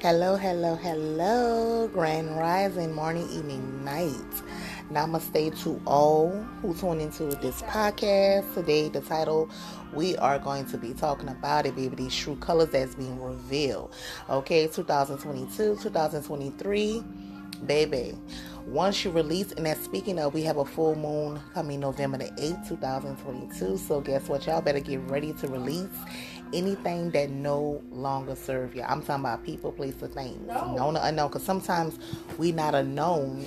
Hello, 0.00 0.36
hello, 0.36 0.76
hello, 0.76 1.88
grand 1.88 2.38
rising, 2.38 2.94
morning, 2.94 3.28
evening, 3.32 3.84
night. 3.84 4.14
Namaste 4.92 5.60
to 5.64 5.82
all 5.86 6.30
who 6.62 6.72
tune 6.72 7.00
into 7.00 7.24
this 7.24 7.62
podcast. 7.62 8.54
Today, 8.54 8.90
the 8.90 9.00
title 9.00 9.50
we 9.92 10.16
are 10.18 10.38
going 10.38 10.66
to 10.66 10.78
be 10.78 10.94
talking 10.94 11.28
about 11.28 11.66
it, 11.66 11.74
baby, 11.74 11.96
these 11.96 12.14
true 12.14 12.36
colors 12.36 12.68
that's 12.68 12.94
being 12.94 13.20
revealed. 13.20 13.92
Okay, 14.30 14.68
2022, 14.68 15.78
2023, 15.82 17.04
baby. 17.66 18.14
Once 18.66 19.04
you 19.04 19.10
release, 19.10 19.50
and 19.52 19.66
that's 19.66 19.82
speaking 19.82 20.20
of, 20.20 20.32
we 20.32 20.42
have 20.42 20.58
a 20.58 20.64
full 20.64 20.94
moon 20.94 21.40
coming 21.54 21.80
November 21.80 22.18
the 22.18 22.30
8th, 22.40 22.68
2022. 22.68 23.76
So, 23.78 24.00
guess 24.00 24.28
what? 24.28 24.46
Y'all 24.46 24.60
better 24.60 24.78
get 24.78 25.00
ready 25.08 25.32
to 25.32 25.48
release 25.48 25.88
anything 26.52 27.10
that 27.12 27.30
no 27.30 27.82
longer 27.90 28.34
serve 28.34 28.74
you. 28.74 28.82
I'm 28.82 29.02
talking 29.02 29.24
about 29.24 29.44
people, 29.44 29.72
place, 29.72 29.94
or 30.00 30.08
things. 30.08 30.46
No. 30.46 30.74
Known 30.74 30.96
or 30.96 31.00
unknown. 31.02 31.28
Because 31.28 31.44
sometimes 31.44 31.98
we 32.38 32.52
not 32.52 32.74
a 32.74 32.82
known 32.82 33.42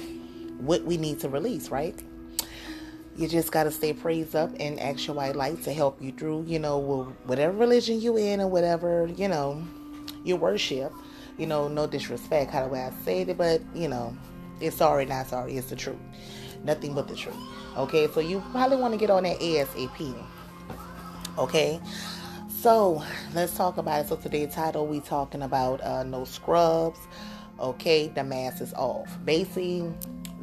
what 0.60 0.84
we 0.84 0.98
need 0.98 1.20
to 1.22 1.30
release, 1.30 1.70
right? 1.70 2.00
You 3.18 3.28
just 3.28 3.52
got 3.52 3.64
to 3.64 3.72
stay 3.72 3.94
praised 3.94 4.36
up 4.36 4.52
and 4.60 4.80
ask 4.80 5.08
your 5.08 5.16
white 5.16 5.36
light 5.36 5.64
to 5.64 5.74
help 5.74 6.02
you 6.02 6.12
through, 6.12 6.46
you 6.48 6.60
know, 6.60 6.78
whatever 7.26 7.58
religion 7.58 8.00
you 8.00 8.18
in 8.18 8.40
or 8.40 8.48
whatever, 8.48 9.08
you 9.16 9.28
know, 9.28 9.64
you 10.24 10.36
worship. 10.36 10.94
You 11.38 11.48
know, 11.48 11.68
no 11.68 11.88
disrespect, 11.88 12.52
how 12.52 12.64
the 12.64 12.68
way 12.68 12.82
I 12.82 12.92
said 13.04 13.30
it, 13.30 13.38
but, 13.38 13.62
you 13.74 13.88
know, 13.88 14.16
it's 14.60 14.76
sorry, 14.76 15.06
not 15.06 15.28
sorry. 15.28 15.58
It's 15.58 15.70
the 15.70 15.76
truth. 15.76 15.98
Nothing 16.64 16.94
but 16.94 17.08
the 17.08 17.16
truth. 17.16 17.36
Okay, 17.78 18.08
so 18.14 18.20
you 18.20 18.44
probably 18.52 18.78
want 18.78 18.94
to 18.94 19.00
get 19.00 19.10
on 19.10 19.24
that 19.24 19.40
ASAP. 19.40 20.16
Okay, 21.40 21.80
so 22.62 23.04
let's 23.34 23.58
talk 23.58 23.78
about 23.78 24.06
it. 24.06 24.08
So 24.08 24.18
today's 24.18 24.54
title 24.54 24.86
we 24.86 25.00
talking 25.00 25.42
about 25.42 25.82
uh, 25.82 26.04
no 26.04 26.26
scrubs. 26.26 27.00
Okay, 27.60 28.08
the 28.08 28.24
mask 28.24 28.62
is 28.62 28.72
off. 28.76 29.18
Basically, 29.26 29.80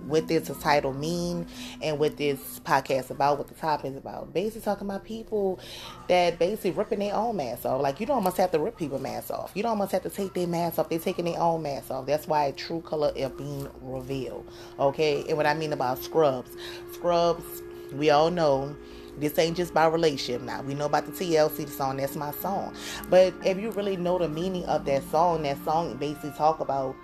what 0.07 0.27
the 0.27 0.41
title 0.41 0.93
mean 0.93 1.47
and 1.81 1.99
what 2.01 2.17
this 2.17 2.61
podcast 2.61 3.11
about, 3.11 3.39
what 3.39 3.47
the 3.47 3.55
topic 3.55 3.93
is 3.93 3.97
about. 3.97 4.33
Basically 4.33 4.63
talking 4.63 4.89
about 4.89 5.05
people 5.05 5.61
that 6.09 6.41
basically 6.41 6.73
ripping 6.73 6.99
their 6.99 7.15
own 7.15 7.37
mask 7.37 7.65
off. 7.65 7.81
Like 7.81 8.01
you 8.01 8.07
don't 8.07 8.17
almost 8.17 8.37
have 8.39 8.51
to 8.51 8.59
rip 8.59 8.77
people 8.77 8.99
masks 8.99 9.31
off. 9.31 9.53
You 9.55 9.63
don't 9.63 9.71
almost 9.71 9.93
have 9.93 10.03
to 10.03 10.11
take 10.11 10.35
their 10.35 10.49
mask 10.49 10.81
off. 10.81 10.89
They're 10.89 10.99
taking 10.99 11.27
their 11.27 11.41
own 11.41 11.63
mask 11.63 11.93
off. 11.93 12.07
That's 12.07 12.27
why 12.27 12.51
true 12.53 12.81
color 12.81 13.13
is 13.15 13.31
being 13.31 13.69
revealed. 13.81 14.51
Okay, 14.81 15.25
and 15.29 15.37
what 15.37 15.47
I 15.47 15.55
mean 15.55 15.73
about 15.73 16.03
scrubs. 16.03 16.51
Scrubs, 16.95 17.63
we 17.93 18.11
all 18.11 18.31
know 18.33 18.77
this 19.21 19.39
ain't 19.39 19.57
just 19.57 19.73
about 19.73 19.93
relationship 19.93 20.43
now. 20.43 20.63
We 20.63 20.75
know 20.75 20.87
about 20.87 21.07
the 21.07 21.13
TLC 21.13 21.69
song, 21.69 21.97
that's 21.99 22.17
my 22.17 22.33
song. 22.33 22.75
But 23.11 23.35
if 23.45 23.59
you 23.59 23.71
really 23.71 23.97
know 23.97 24.19
the 24.19 24.29
meaning 24.29 24.65
of 24.67 24.85
that 24.87 25.03
song, 25.11 25.43
that 25.43 25.63
song 25.65 25.97
basically 25.97 26.33
talk 26.33 26.61
about 26.61 26.97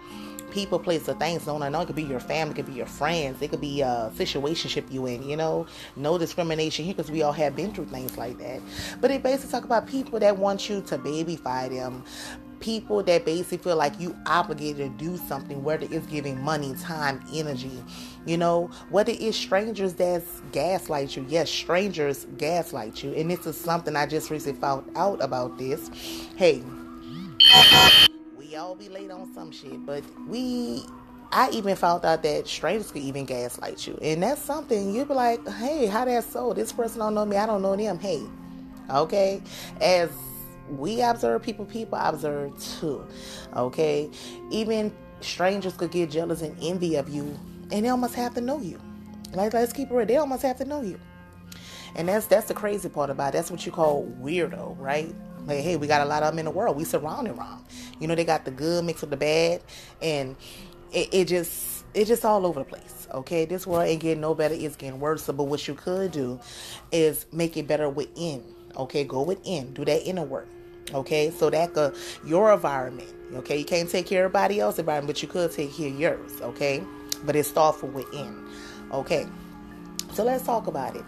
people, 0.54 0.78
place, 0.78 1.08
or 1.08 1.14
things. 1.14 1.46
No, 1.46 1.58
no. 1.58 1.80
It 1.80 1.86
could 1.86 1.96
be 1.96 2.04
your 2.04 2.20
family, 2.20 2.52
it 2.52 2.56
could 2.56 2.66
be 2.66 2.72
your 2.72 2.86
friends, 2.86 3.42
it 3.42 3.50
could 3.50 3.60
be 3.60 3.82
a 3.82 4.12
situationship 4.14 4.90
you 4.90 5.06
in. 5.06 5.28
You 5.28 5.36
know, 5.36 5.66
no 5.96 6.16
discrimination 6.16 6.84
here 6.84 6.94
because 6.94 7.10
we 7.10 7.22
all 7.22 7.32
have 7.32 7.56
been 7.56 7.74
through 7.74 7.86
things 7.86 8.16
like 8.16 8.38
that. 8.38 8.60
But 9.00 9.10
it 9.10 9.22
basically 9.22 9.50
talk 9.50 9.64
about 9.64 9.86
people 9.86 10.18
that 10.20 10.36
want 10.36 10.70
you 10.70 10.80
to 10.82 10.98
babyfy 10.98 11.70
them, 11.70 12.04
people 12.64 13.02
that 13.02 13.26
basically 13.26 13.58
feel 13.58 13.76
like 13.76 14.00
you 14.00 14.16
obligated 14.24 14.98
to 14.98 15.04
do 15.04 15.18
something, 15.18 15.62
whether 15.62 15.86
it's 15.90 16.06
giving 16.06 16.40
money, 16.40 16.74
time, 16.76 17.22
energy, 17.30 17.84
you 18.24 18.38
know, 18.38 18.70
whether 18.88 19.12
it's 19.14 19.36
strangers 19.36 19.92
that's 19.92 20.40
gaslight 20.50 21.14
you. 21.14 21.26
Yes, 21.28 21.50
strangers 21.50 22.26
gaslight 22.38 23.04
you. 23.04 23.12
And 23.12 23.30
this 23.30 23.46
is 23.46 23.60
something 23.60 23.94
I 23.94 24.06
just 24.06 24.30
recently 24.30 24.58
found 24.58 24.90
out 24.96 25.22
about 25.22 25.58
this. 25.58 25.90
Hey, 26.36 26.62
we 28.34 28.56
all 28.56 28.74
be 28.74 28.88
late 28.88 29.10
on 29.10 29.30
some 29.34 29.52
shit, 29.52 29.84
but 29.84 30.02
we 30.26 30.86
I 31.32 31.50
even 31.50 31.76
found 31.76 32.06
out 32.06 32.22
that 32.22 32.48
strangers 32.48 32.90
could 32.90 33.02
even 33.02 33.26
gaslight 33.26 33.86
you. 33.86 33.98
And 34.00 34.22
that's 34.22 34.40
something 34.40 34.94
you'd 34.94 35.08
be 35.08 35.14
like, 35.14 35.46
hey, 35.46 35.84
how 35.84 36.06
that 36.06 36.24
so? 36.24 36.54
This 36.54 36.72
person 36.72 37.00
don't 37.00 37.14
know 37.14 37.26
me, 37.26 37.36
I 37.36 37.44
don't 37.44 37.60
know 37.60 37.76
them. 37.76 37.98
Hey. 37.98 38.22
Okay? 38.88 39.42
As 39.82 40.08
we 40.68 41.02
observe 41.02 41.42
people, 41.42 41.64
people 41.64 41.98
observe 42.00 42.58
too. 42.58 43.06
Okay? 43.56 44.10
Even 44.50 44.92
strangers 45.20 45.74
could 45.74 45.90
get 45.90 46.10
jealous 46.10 46.42
and 46.42 46.56
envy 46.62 46.96
of 46.96 47.08
you, 47.08 47.38
and 47.70 47.84
they 47.84 47.88
almost 47.88 48.14
have 48.14 48.34
to 48.34 48.40
know 48.40 48.60
you. 48.60 48.80
Like, 49.32 49.52
let's 49.52 49.72
keep 49.72 49.90
it 49.90 49.94
real. 49.94 50.06
They 50.06 50.16
almost 50.16 50.42
have 50.42 50.56
to 50.58 50.64
know 50.64 50.82
you. 50.82 50.98
And 51.96 52.08
that's 52.08 52.26
that's 52.26 52.46
the 52.46 52.54
crazy 52.54 52.88
part 52.88 53.10
about 53.10 53.28
it. 53.28 53.32
That's 53.38 53.50
what 53.50 53.64
you 53.64 53.72
call 53.72 54.06
weirdo, 54.20 54.76
right? 54.78 55.14
Like, 55.46 55.60
hey, 55.60 55.76
we 55.76 55.86
got 55.86 56.00
a 56.00 56.04
lot 56.04 56.22
of 56.22 56.32
them 56.32 56.38
in 56.38 56.46
the 56.46 56.50
world. 56.50 56.76
We 56.76 56.84
surrounded 56.84 57.34
wrong. 57.34 57.64
You 58.00 58.08
know, 58.08 58.14
they 58.14 58.24
got 58.24 58.44
the 58.44 58.50
good 58.50 58.84
mixed 58.84 59.02
with 59.02 59.10
the 59.10 59.16
bad, 59.16 59.62
and 60.00 60.36
it, 60.92 61.08
it 61.12 61.28
just 61.28 61.84
it's 61.94 62.08
just 62.08 62.24
all 62.24 62.46
over 62.46 62.60
the 62.60 62.64
place. 62.64 63.06
Okay, 63.12 63.44
this 63.44 63.66
world 63.66 63.86
ain't 63.86 64.00
getting 64.00 64.20
no 64.20 64.34
better. 64.34 64.54
It's 64.54 64.76
getting 64.76 64.98
worse. 64.98 65.24
So 65.24 65.32
but 65.32 65.44
what 65.44 65.66
you 65.68 65.74
could 65.74 66.10
do 66.10 66.40
is 66.90 67.26
make 67.32 67.56
it 67.56 67.68
better 67.68 67.88
within. 67.88 68.42
Okay, 68.76 69.04
go 69.04 69.22
within. 69.22 69.72
Do 69.74 69.84
that 69.84 70.06
inner 70.08 70.24
work. 70.24 70.48
Okay, 70.94 71.30
so 71.30 71.50
that 71.50 71.94
your 72.24 72.52
environment. 72.52 73.08
Okay, 73.34 73.58
you 73.58 73.64
can't 73.64 73.90
take 73.90 74.06
care 74.06 74.24
of 74.24 74.30
everybody 74.30 74.60
else's 74.60 74.78
environment, 74.78 75.16
but 75.16 75.22
you 75.22 75.28
could 75.28 75.50
take 75.50 75.74
care 75.74 75.88
of 75.88 75.98
yours. 75.98 76.40
Okay, 76.40 76.82
but 77.24 77.34
it 77.34 77.44
starts 77.44 77.80
from 77.80 77.92
within. 77.92 78.46
Okay, 78.92 79.26
so 80.12 80.22
let's 80.22 80.44
talk 80.44 80.68
about 80.68 80.94
it. 80.94 81.04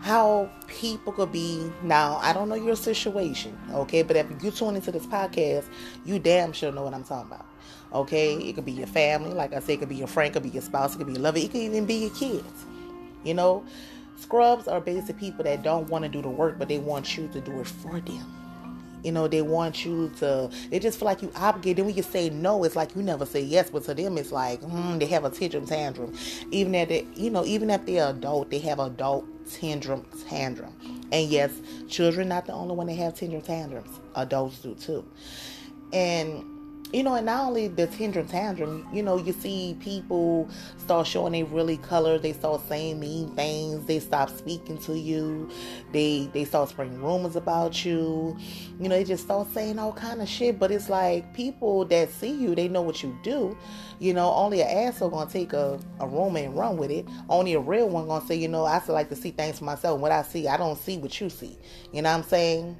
How 0.00 0.50
people 0.66 1.12
could 1.12 1.32
be 1.32 1.70
now. 1.82 2.18
I 2.22 2.32
don't 2.32 2.48
know 2.48 2.54
your 2.54 2.76
situation. 2.76 3.58
Okay, 3.72 4.02
but 4.02 4.16
if 4.16 4.26
you 4.42 4.50
tune 4.50 4.76
into 4.76 4.92
this 4.92 5.04
podcast, 5.06 5.64
you 6.06 6.18
damn 6.18 6.52
sure 6.52 6.72
know 6.72 6.84
what 6.84 6.94
I'm 6.94 7.04
talking 7.04 7.30
about. 7.30 7.46
Okay, 7.92 8.34
it 8.34 8.54
could 8.54 8.64
be 8.64 8.72
your 8.72 8.86
family, 8.86 9.32
like 9.32 9.52
I 9.52 9.60
said, 9.60 9.70
it 9.70 9.78
could 9.80 9.88
be 9.88 9.96
your 9.96 10.06
friend, 10.06 10.30
it 10.30 10.34
could 10.34 10.42
be 10.44 10.50
your 10.50 10.62
spouse, 10.62 10.94
it 10.94 10.98
could 10.98 11.06
be 11.06 11.14
your 11.14 11.22
lover, 11.22 11.38
it 11.38 11.50
could 11.50 11.60
even 11.60 11.84
be 11.84 11.94
your 11.94 12.10
kids. 12.10 12.66
You 13.24 13.34
know, 13.34 13.64
scrubs 14.16 14.68
are 14.68 14.80
basically 14.80 15.14
people 15.14 15.44
that 15.44 15.62
don't 15.62 15.88
want 15.88 16.04
to 16.04 16.08
do 16.08 16.22
the 16.22 16.28
work, 16.28 16.58
but 16.58 16.68
they 16.68 16.78
want 16.78 17.16
you 17.16 17.28
to 17.28 17.40
do 17.40 17.60
it 17.60 17.66
for 17.66 18.00
them. 18.00 18.37
You 19.02 19.12
know, 19.12 19.28
they 19.28 19.42
want 19.42 19.84
you 19.84 20.10
to, 20.18 20.50
they 20.70 20.78
just 20.78 20.98
feel 20.98 21.06
like 21.06 21.22
you 21.22 21.30
obligated. 21.36 21.78
Then 21.78 21.86
when 21.86 21.94
you 21.94 22.02
say 22.02 22.30
no, 22.30 22.64
it's 22.64 22.76
like 22.76 22.94
you 22.96 23.02
never 23.02 23.26
say 23.26 23.40
yes. 23.40 23.70
But 23.70 23.84
to 23.84 23.94
them, 23.94 24.18
it's 24.18 24.32
like, 24.32 24.60
hmm, 24.60 24.98
they 24.98 25.06
have 25.06 25.24
a 25.24 25.30
tantrum 25.30 25.66
tantrum. 25.66 26.14
Even 26.50 26.74
if 26.74 26.88
they, 26.88 27.06
you 27.14 27.30
know, 27.30 27.44
even 27.44 27.70
if 27.70 27.84
they're 27.86 28.10
adult, 28.10 28.50
they 28.50 28.58
have 28.60 28.78
adult 28.78 29.24
tantrum 29.50 30.04
tantrum. 30.28 30.74
And 31.12 31.28
yes, 31.28 31.52
children 31.88 32.28
not 32.28 32.46
the 32.46 32.52
only 32.52 32.74
one 32.74 32.86
that 32.88 32.94
have 32.94 33.14
tantrum 33.14 33.42
tantrums. 33.42 34.00
Adults 34.14 34.58
do 34.58 34.74
too. 34.74 35.04
And 35.92 36.57
you 36.92 37.02
know, 37.02 37.14
and 37.14 37.26
not 37.26 37.44
only 37.44 37.68
the 37.68 37.86
tantrum 37.86 38.26
tantrum, 38.26 38.88
you 38.92 39.02
know, 39.02 39.18
you 39.18 39.32
see 39.32 39.76
people 39.78 40.48
start 40.78 41.06
showing 41.06 41.32
they 41.32 41.42
really 41.42 41.76
color, 41.76 42.18
they 42.18 42.32
start 42.32 42.66
saying 42.66 42.98
mean 42.98 43.34
things, 43.34 43.84
they 43.84 44.00
stop 44.00 44.30
speaking 44.30 44.78
to 44.78 44.98
you, 44.98 45.50
they 45.92 46.30
they 46.32 46.44
start 46.44 46.70
spreading 46.70 47.00
rumors 47.02 47.36
about 47.36 47.84
you, 47.84 48.36
you 48.80 48.88
know, 48.88 48.96
they 48.96 49.04
just 49.04 49.24
start 49.24 49.52
saying 49.52 49.78
all 49.78 49.92
kind 49.92 50.22
of 50.22 50.28
shit. 50.28 50.58
But 50.58 50.70
it's 50.70 50.88
like 50.88 51.34
people 51.34 51.84
that 51.86 52.10
see 52.10 52.32
you, 52.32 52.54
they 52.54 52.68
know 52.68 52.82
what 52.82 53.02
you 53.02 53.16
do. 53.22 53.56
You 53.98 54.14
know, 54.14 54.32
only 54.32 54.62
an 54.62 54.68
asshole 54.68 55.10
gonna 55.10 55.30
take 55.30 55.52
a, 55.52 55.78
a 56.00 56.06
rumor 56.06 56.38
and 56.38 56.56
run 56.56 56.78
with 56.78 56.90
it. 56.90 57.06
Only 57.28 57.54
a 57.54 57.60
real 57.60 57.88
one 57.90 58.06
gonna 58.06 58.24
say, 58.26 58.36
you 58.36 58.48
know, 58.48 58.64
I 58.64 58.78
still 58.78 58.94
like 58.94 59.10
to 59.10 59.16
see 59.16 59.32
things 59.32 59.58
for 59.58 59.64
myself. 59.64 60.00
What 60.00 60.12
I 60.12 60.22
see, 60.22 60.48
I 60.48 60.56
don't 60.56 60.78
see 60.78 60.96
what 60.96 61.20
you 61.20 61.28
see. 61.28 61.58
You 61.92 62.00
know 62.02 62.10
what 62.10 62.18
I'm 62.18 62.22
saying? 62.24 62.76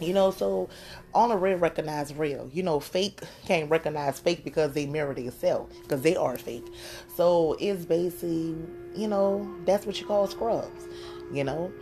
You 0.00 0.14
know, 0.14 0.30
so 0.30 0.68
on 1.14 1.28
the 1.28 1.36
real 1.36 1.58
recognize 1.58 2.14
real. 2.14 2.48
You 2.52 2.62
know, 2.62 2.80
fake 2.80 3.20
can't 3.46 3.70
recognize 3.70 4.18
fake 4.18 4.44
because 4.44 4.72
they 4.72 4.86
mirror 4.86 5.14
themselves 5.14 5.76
because 5.80 6.00
they 6.02 6.16
are 6.16 6.38
fake. 6.38 6.66
So 7.14 7.56
it's 7.60 7.84
basically, 7.84 8.56
you 8.96 9.08
know, 9.08 9.48
that's 9.66 9.86
what 9.86 10.00
you 10.00 10.06
call 10.06 10.26
scrubs. 10.26 10.88
You 11.32 11.44
know, 11.44 11.72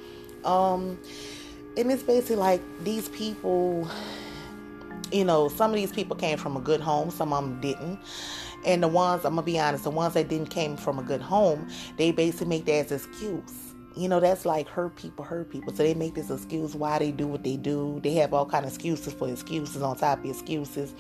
um, 0.44 0.99
and 1.76 1.91
it's 1.91 2.03
basically 2.03 2.37
like 2.37 2.61
these 2.85 3.09
people. 3.11 3.88
You 5.11 5.25
know, 5.25 5.49
some 5.49 5.70
of 5.70 5.76
these 5.76 5.93
people 5.93 6.17
came 6.17 6.37
from 6.37 6.56
a 6.59 6.61
good 6.61 6.82
home, 6.82 7.11
some 7.11 7.32
of 7.32 7.43
them 7.43 7.61
didn't. 7.62 7.99
And 8.67 8.82
the 8.82 8.88
ones, 8.88 9.25
I'm 9.25 9.37
gonna 9.37 9.43
be 9.43 9.59
honest, 9.59 9.85
the 9.85 9.91
ones 9.91 10.12
that 10.15 10.29
didn't 10.29 10.50
came 10.50 10.76
from 10.76 10.99
a 10.99 11.03
good 11.03 11.23
home, 11.23 11.67
they 11.97 12.11
basically 12.11 12.49
make 12.49 12.67
that 12.67 12.93
as 12.93 13.06
excuse 13.06 13.68
you 13.99 14.09
know 14.09 14.21
that's 14.21 14.47
like 14.47 14.69
hurt 14.69 14.95
people 14.95 15.25
hurt 15.25 15.50
people. 15.50 15.75
So 15.75 15.83
they 15.83 15.95
make 15.95 16.15
this 16.15 16.31
excuse 16.31 16.75
why 16.77 16.99
they 17.00 17.11
do 17.11 17.27
what 17.27 17.43
they 17.43 17.56
do. 17.56 18.00
They 18.03 18.15
have 18.15 18.33
all 18.33 18.47
kind 18.47 18.65
of 18.65 18.73
excuses 18.73 19.12
for 19.12 19.29
excuses 19.29 19.83
on 19.83 19.97
top 19.97 20.21
of 20.21 20.27
excuses. 20.31 20.95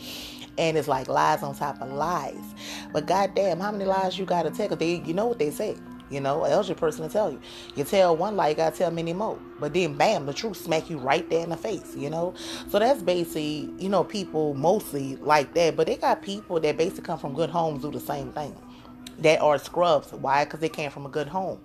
And 0.58 0.76
it's 0.76 0.88
like 0.88 1.06
lies 1.06 1.44
on 1.44 1.54
top 1.54 1.80
of 1.80 1.92
lies. 1.92 2.54
But 2.92 3.06
goddamn 3.06 3.60
how 3.60 3.70
many 3.70 3.84
lies 3.84 4.18
you 4.18 4.24
gotta 4.24 4.50
tell? 4.50 4.74
They 4.74 4.96
you 4.96 5.14
know 5.14 5.26
what 5.26 5.38
they 5.38 5.50
say 5.50 5.76
you 6.10 6.20
know 6.20 6.42
else 6.44 6.68
your 6.68 6.74
person 6.74 7.06
to 7.06 7.12
tell 7.12 7.30
you. 7.30 7.40
You 7.76 7.84
tell 7.84 8.16
one 8.16 8.36
lie 8.36 8.48
you 8.48 8.54
gotta 8.56 8.76
tell 8.76 8.90
many 8.90 9.12
more. 9.12 9.38
But 9.60 9.74
then 9.74 9.94
bam 9.94 10.26
the 10.26 10.34
truth 10.34 10.56
smack 10.56 10.90
you 10.90 10.98
right 10.98 11.28
there 11.30 11.44
in 11.44 11.50
the 11.50 11.56
face 11.56 11.94
you 11.96 12.10
know? 12.10 12.34
So 12.68 12.80
that's 12.80 13.02
basically 13.02 13.72
you 13.78 13.88
know 13.88 14.02
people 14.02 14.54
mostly 14.54 15.16
like 15.16 15.54
that. 15.54 15.76
But 15.76 15.86
they 15.86 15.96
got 15.96 16.22
people 16.22 16.58
that 16.58 16.76
basically 16.76 17.04
come 17.04 17.18
from 17.20 17.34
good 17.34 17.50
homes 17.50 17.82
do 17.82 17.92
the 17.92 18.00
same 18.00 18.32
thing 18.32 18.56
that 19.18 19.40
are 19.40 19.58
scrubs. 19.58 20.12
Why? 20.12 20.44
Because 20.44 20.60
they 20.60 20.68
came 20.68 20.90
from 20.90 21.06
a 21.06 21.08
good 21.08 21.28
home. 21.28 21.60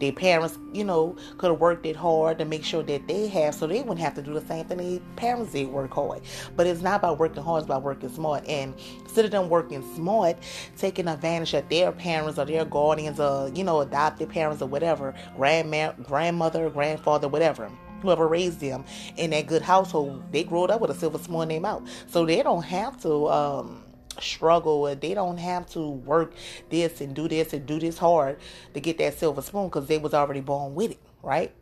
Their 0.00 0.12
parents, 0.12 0.58
you 0.72 0.84
know, 0.84 1.16
could 1.38 1.50
have 1.50 1.60
worked 1.60 1.86
it 1.86 1.96
hard 1.96 2.38
to 2.38 2.44
make 2.44 2.64
sure 2.64 2.82
that 2.82 3.06
they 3.06 3.28
have, 3.28 3.54
so 3.54 3.66
they 3.66 3.80
wouldn't 3.80 4.00
have 4.00 4.14
to 4.14 4.22
do 4.22 4.34
the 4.34 4.46
same 4.46 4.64
thing 4.66 4.78
their 4.78 5.00
parents 5.16 5.52
did 5.52 5.68
work 5.68 5.92
hard. 5.92 6.22
But 6.56 6.66
it's 6.66 6.82
not 6.82 7.00
about 7.00 7.18
working 7.18 7.42
hard; 7.42 7.62
it's 7.62 7.66
about 7.66 7.82
working 7.82 8.08
smart. 8.08 8.46
And 8.48 8.74
instead 9.00 9.24
of 9.24 9.30
them 9.30 9.48
working 9.48 9.82
smart, 9.94 10.36
taking 10.76 11.08
advantage 11.08 11.54
of 11.54 11.68
their 11.68 11.92
parents 11.92 12.38
or 12.38 12.44
their 12.44 12.64
guardians 12.64 13.20
or 13.20 13.50
you 13.54 13.64
know 13.64 13.80
adopted 13.80 14.28
parents 14.28 14.62
or 14.62 14.66
whatever, 14.66 15.14
grandma, 15.36 15.92
grandmother, 16.02 16.70
grandfather, 16.70 17.28
whatever 17.28 17.70
whoever 18.02 18.26
raised 18.26 18.60
them 18.60 18.84
in 19.16 19.30
that 19.30 19.46
good 19.46 19.62
household, 19.62 20.22
they 20.32 20.44
grew 20.44 20.64
up 20.64 20.80
with 20.80 20.90
a 20.90 20.94
silver 20.94 21.18
spoon 21.18 21.42
in 21.42 21.48
their 21.48 21.60
mouth. 21.60 21.82
So 22.08 22.26
they 22.26 22.42
don't 22.42 22.64
have 22.64 23.00
to 23.02 23.28
um, 23.28 23.84
struggle 24.20 24.94
they 24.96 25.14
don't 25.14 25.38
have 25.38 25.66
to 25.66 25.88
work 25.88 26.34
this 26.70 27.00
and 27.00 27.14
do 27.14 27.28
this 27.28 27.52
and 27.52 27.66
do 27.66 27.78
this 27.78 27.98
hard 27.98 28.38
to 28.74 28.80
get 28.80 28.98
that 28.98 29.18
silver 29.18 29.42
spoon 29.42 29.66
because 29.66 29.86
they 29.86 29.98
was 29.98 30.14
already 30.14 30.40
born 30.40 30.74
with 30.74 30.92
it 30.92 30.98
right 31.22 31.52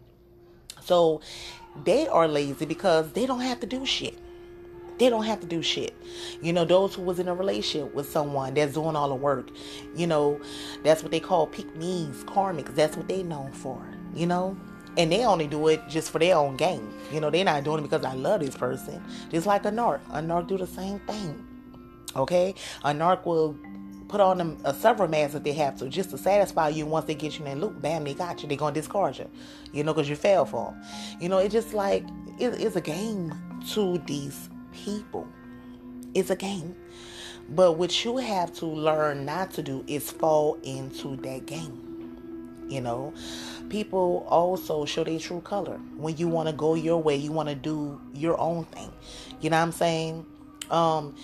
so 0.81 1.21
they 1.85 2.09
are 2.09 2.27
lazy 2.27 2.65
because 2.65 3.13
they 3.13 3.27
don't 3.27 3.41
have 3.41 3.61
to 3.61 3.67
do 3.67 3.85
shit 3.87 4.19
they 4.99 5.09
don't 5.09 5.25
have 5.25 5.41
to 5.41 5.47
do 5.47 5.63
shit 5.63 5.95
you 6.43 6.53
know 6.53 6.65
those 6.65 6.95
who 6.95 7.03
was 7.03 7.19
in 7.19 7.29
a 7.29 7.35
relationship 7.35 7.95
with 7.95 8.11
someone 8.11 8.55
that's 8.55 8.75
doing 8.75 8.97
all 8.97 9.09
the 9.09 9.15
work 9.15 9.49
you 9.95 10.07
know 10.07 10.41
that's 10.83 11.03
what 11.03 11.13
they 11.13 11.21
call 11.21 11.47
pick 11.47 11.75
me's 11.77 12.25
karmics 12.25 12.75
that's 12.75 12.97
what 12.97 13.09
they 13.09 13.23
known 13.23 13.53
for 13.53 13.83
you 14.15 14.27
know 14.27 14.57
and 14.97 15.11
they 15.11 15.25
only 15.25 15.47
do 15.47 15.69
it 15.69 15.81
just 15.89 16.11
for 16.11 16.19
their 16.19 16.37
own 16.37 16.57
gain. 16.57 16.93
You 17.13 17.21
know, 17.21 17.31
they're 17.31 17.45
not 17.45 17.65
doing 17.65 17.79
it 17.79 17.83
because 17.83 18.05
I 18.05 18.15
love 18.15 18.41
this 18.41 18.57
person. 18.57 19.03
Just 19.31 19.47
like 19.47 19.65
a 19.65 19.71
narc. 19.71 20.01
A 20.11 20.21
narc 20.21 20.49
do 20.49 20.59
the 20.59 20.67
same 20.67 20.99
thing. 21.01 21.47
Okay, 22.17 22.55
a 22.85 22.91
narc 22.91 23.25
will 23.25 23.57
put 24.09 24.21
on 24.21 24.39
them 24.39 24.59
a 24.65 24.75
several 24.75 25.09
masks 25.09 25.37
if 25.37 25.45
they 25.45 25.53
have 25.53 25.77
to, 25.79 25.89
just 25.89 26.11
to 26.11 26.19
satisfy 26.19 26.69
you. 26.69 26.85
Once 26.85 27.05
they 27.05 27.15
get 27.15 27.39
you 27.39 27.45
in 27.47 27.53
that 27.53 27.65
loop, 27.65 27.81
bam, 27.81 28.05
they 28.05 28.15
got 28.15 28.43
you. 28.43 28.49
They're 28.49 28.59
gonna 28.59 28.75
discard 28.75 29.19
you, 29.19 29.31
you 29.73 29.85
know, 29.85 29.95
because 29.95 30.09
you 30.09 30.17
fell 30.17 30.45
for 30.45 30.73
them. 30.73 30.83
You 31.21 31.29
know, 31.29 31.39
it's 31.39 31.53
just 31.53 31.73
like 31.73 32.05
it, 32.39 32.61
it's 32.61 32.77
a 32.77 32.81
game 32.81 33.33
to 33.73 33.99
these 34.07 34.49
people. 34.73 35.29
It's 36.15 36.31
a 36.31 36.37
game, 36.37 36.75
but 37.51 37.73
what 37.73 38.05
you 38.05 38.17
have 38.17 38.53
to 38.55 38.67
learn 38.67 39.25
not 39.25 39.53
to 39.53 39.63
do 39.63 39.85
is 39.87 40.11
fall 40.11 40.59
into 40.65 41.17
that 41.19 41.47
game. 41.47 41.87
You 42.69 42.81
know, 42.81 43.13
people 43.69 44.25
also 44.29 44.85
show 44.85 45.03
their 45.03 45.19
true 45.19 45.41
color 45.41 45.79
when 45.97 46.17
you 46.17 46.29
want 46.29 46.49
to 46.49 46.55
go 46.55 46.75
your 46.75 47.03
way. 47.03 47.17
You 47.17 47.33
want 47.33 47.49
to 47.49 47.57
do 47.57 48.01
your 48.15 48.39
own 48.41 48.65
thing. 48.67 48.93
You 49.41 49.51
know 49.51 49.57
what 49.57 49.63
I'm 49.65 49.73
saying? 49.73 50.27
Um, 50.71 51.17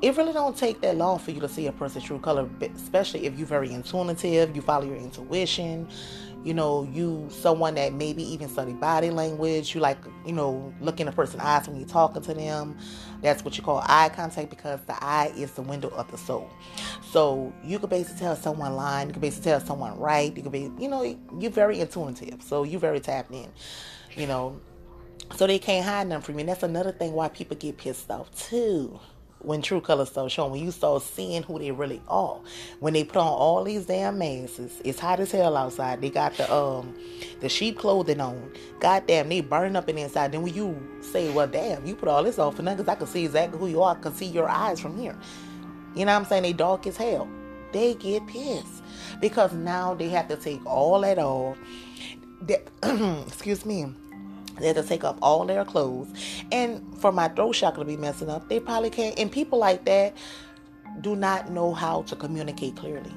it 0.00 0.16
really 0.16 0.32
don't 0.32 0.56
take 0.56 0.80
that 0.82 0.96
long 0.96 1.18
for 1.18 1.32
you 1.32 1.40
to 1.40 1.48
see 1.48 1.66
a 1.66 1.72
person's 1.72 2.04
true 2.04 2.20
color, 2.20 2.48
especially 2.74 3.26
if 3.26 3.36
you're 3.36 3.46
very 3.46 3.72
intuitive, 3.72 4.54
you 4.54 4.62
follow 4.62 4.86
your 4.86 4.96
intuition, 4.96 5.88
you 6.44 6.54
know, 6.54 6.88
you 6.92 7.26
someone 7.30 7.74
that 7.74 7.92
maybe 7.92 8.22
even 8.22 8.48
study 8.48 8.72
body 8.74 9.10
language, 9.10 9.74
you 9.74 9.80
like, 9.80 9.98
you 10.24 10.32
know, 10.32 10.72
look 10.80 11.00
in 11.00 11.08
a 11.08 11.12
person's 11.12 11.42
eyes 11.42 11.66
when 11.68 11.78
you're 11.78 11.88
talking 11.88 12.22
to 12.22 12.32
them. 12.32 12.78
That's 13.22 13.44
what 13.44 13.56
you 13.56 13.64
call 13.64 13.82
eye 13.84 14.08
contact 14.10 14.50
because 14.50 14.80
the 14.86 15.02
eye 15.02 15.32
is 15.36 15.50
the 15.52 15.62
window 15.62 15.88
of 15.88 16.08
the 16.12 16.16
soul. 16.16 16.48
So 17.10 17.52
you 17.64 17.80
could 17.80 17.90
basically 17.90 18.20
tell 18.20 18.36
someone 18.36 18.76
lying, 18.76 19.08
you 19.08 19.14
could 19.14 19.22
basically 19.22 19.50
tell 19.50 19.60
someone 19.60 19.98
right, 19.98 20.34
you 20.36 20.42
could 20.44 20.52
be, 20.52 20.70
you 20.78 20.88
know, 20.88 21.02
you're 21.40 21.50
very 21.50 21.80
intuitive. 21.80 22.40
So 22.40 22.62
you're 22.62 22.78
very 22.78 23.00
tapped 23.00 23.32
in, 23.32 23.48
you 24.16 24.28
know. 24.28 24.60
So 25.34 25.46
they 25.46 25.58
can't 25.58 25.84
hide 25.84 26.08
them 26.08 26.22
from 26.22 26.36
you. 26.36 26.40
And 26.40 26.48
that's 26.48 26.62
another 26.62 26.92
thing 26.92 27.12
why 27.12 27.28
people 27.28 27.56
get 27.56 27.76
pissed 27.76 28.10
off 28.10 28.30
too 28.34 29.00
when 29.40 29.62
true 29.62 29.80
colors 29.80 30.08
start 30.08 30.30
showing, 30.30 30.52
when 30.52 30.64
you 30.64 30.70
start 30.70 31.02
seeing 31.02 31.42
who 31.42 31.58
they 31.58 31.70
really 31.70 32.02
are, 32.08 32.40
when 32.80 32.92
they 32.92 33.04
put 33.04 33.18
on 33.18 33.26
all 33.26 33.64
these 33.64 33.86
damn 33.86 34.18
masks, 34.18 34.60
it's 34.84 34.98
hot 34.98 35.20
as 35.20 35.30
hell 35.30 35.56
outside. 35.56 36.00
They 36.00 36.10
got 36.10 36.34
the 36.34 36.52
um 36.52 36.94
the 37.40 37.48
sheep 37.48 37.78
clothing 37.78 38.20
on. 38.20 38.52
Goddamn, 38.80 39.28
they 39.28 39.40
burn 39.40 39.76
up 39.76 39.88
in 39.88 39.96
the 39.96 40.02
inside. 40.02 40.32
Then 40.32 40.42
when 40.42 40.54
you 40.54 40.76
say, 41.00 41.30
well, 41.30 41.46
damn, 41.46 41.86
you 41.86 41.94
put 41.94 42.08
all 42.08 42.24
this 42.24 42.38
off 42.38 42.56
for 42.56 42.62
nothing, 42.62 42.78
because 42.78 42.92
I 42.92 42.98
can 42.98 43.06
see 43.06 43.24
exactly 43.24 43.58
who 43.58 43.68
you 43.68 43.82
are. 43.82 43.96
I 43.96 44.00
can 44.00 44.14
see 44.14 44.26
your 44.26 44.48
eyes 44.48 44.80
from 44.80 44.98
here. 44.98 45.16
You 45.94 46.04
know 46.04 46.12
what 46.12 46.20
I'm 46.20 46.24
saying? 46.24 46.42
They 46.42 46.52
dark 46.52 46.86
as 46.86 46.96
hell. 46.96 47.28
They 47.72 47.94
get 47.94 48.26
pissed 48.26 48.82
because 49.20 49.52
now 49.52 49.94
they 49.94 50.08
have 50.08 50.28
to 50.28 50.36
take 50.36 50.64
all 50.66 51.00
that 51.02 51.18
off. 51.18 51.58
Excuse 53.26 53.66
me 53.66 53.94
they 54.58 54.66
have 54.68 54.76
to 54.76 54.82
take 54.82 55.04
off 55.04 55.16
all 55.22 55.44
their 55.44 55.64
clothes. 55.64 56.08
And 56.52 56.96
for 56.98 57.12
my 57.12 57.28
throat 57.28 57.54
chakra 57.54 57.80
to 57.80 57.84
be 57.84 57.96
messing 57.96 58.28
up, 58.28 58.48
they 58.48 58.60
probably 58.60 58.90
can't. 58.90 59.18
And 59.18 59.30
people 59.30 59.58
like 59.58 59.84
that 59.84 60.16
do 61.00 61.16
not 61.16 61.50
know 61.50 61.74
how 61.74 62.02
to 62.02 62.16
communicate 62.16 62.76
clearly. 62.76 63.12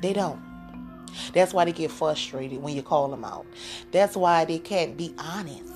They 0.00 0.12
don't. 0.12 0.40
That's 1.32 1.52
why 1.52 1.64
they 1.64 1.72
get 1.72 1.90
frustrated 1.90 2.62
when 2.62 2.76
you 2.76 2.82
call 2.82 3.08
them 3.08 3.24
out. 3.24 3.46
That's 3.90 4.16
why 4.16 4.44
they 4.44 4.58
can't 4.58 4.96
be 4.96 5.14
honest. 5.18 5.72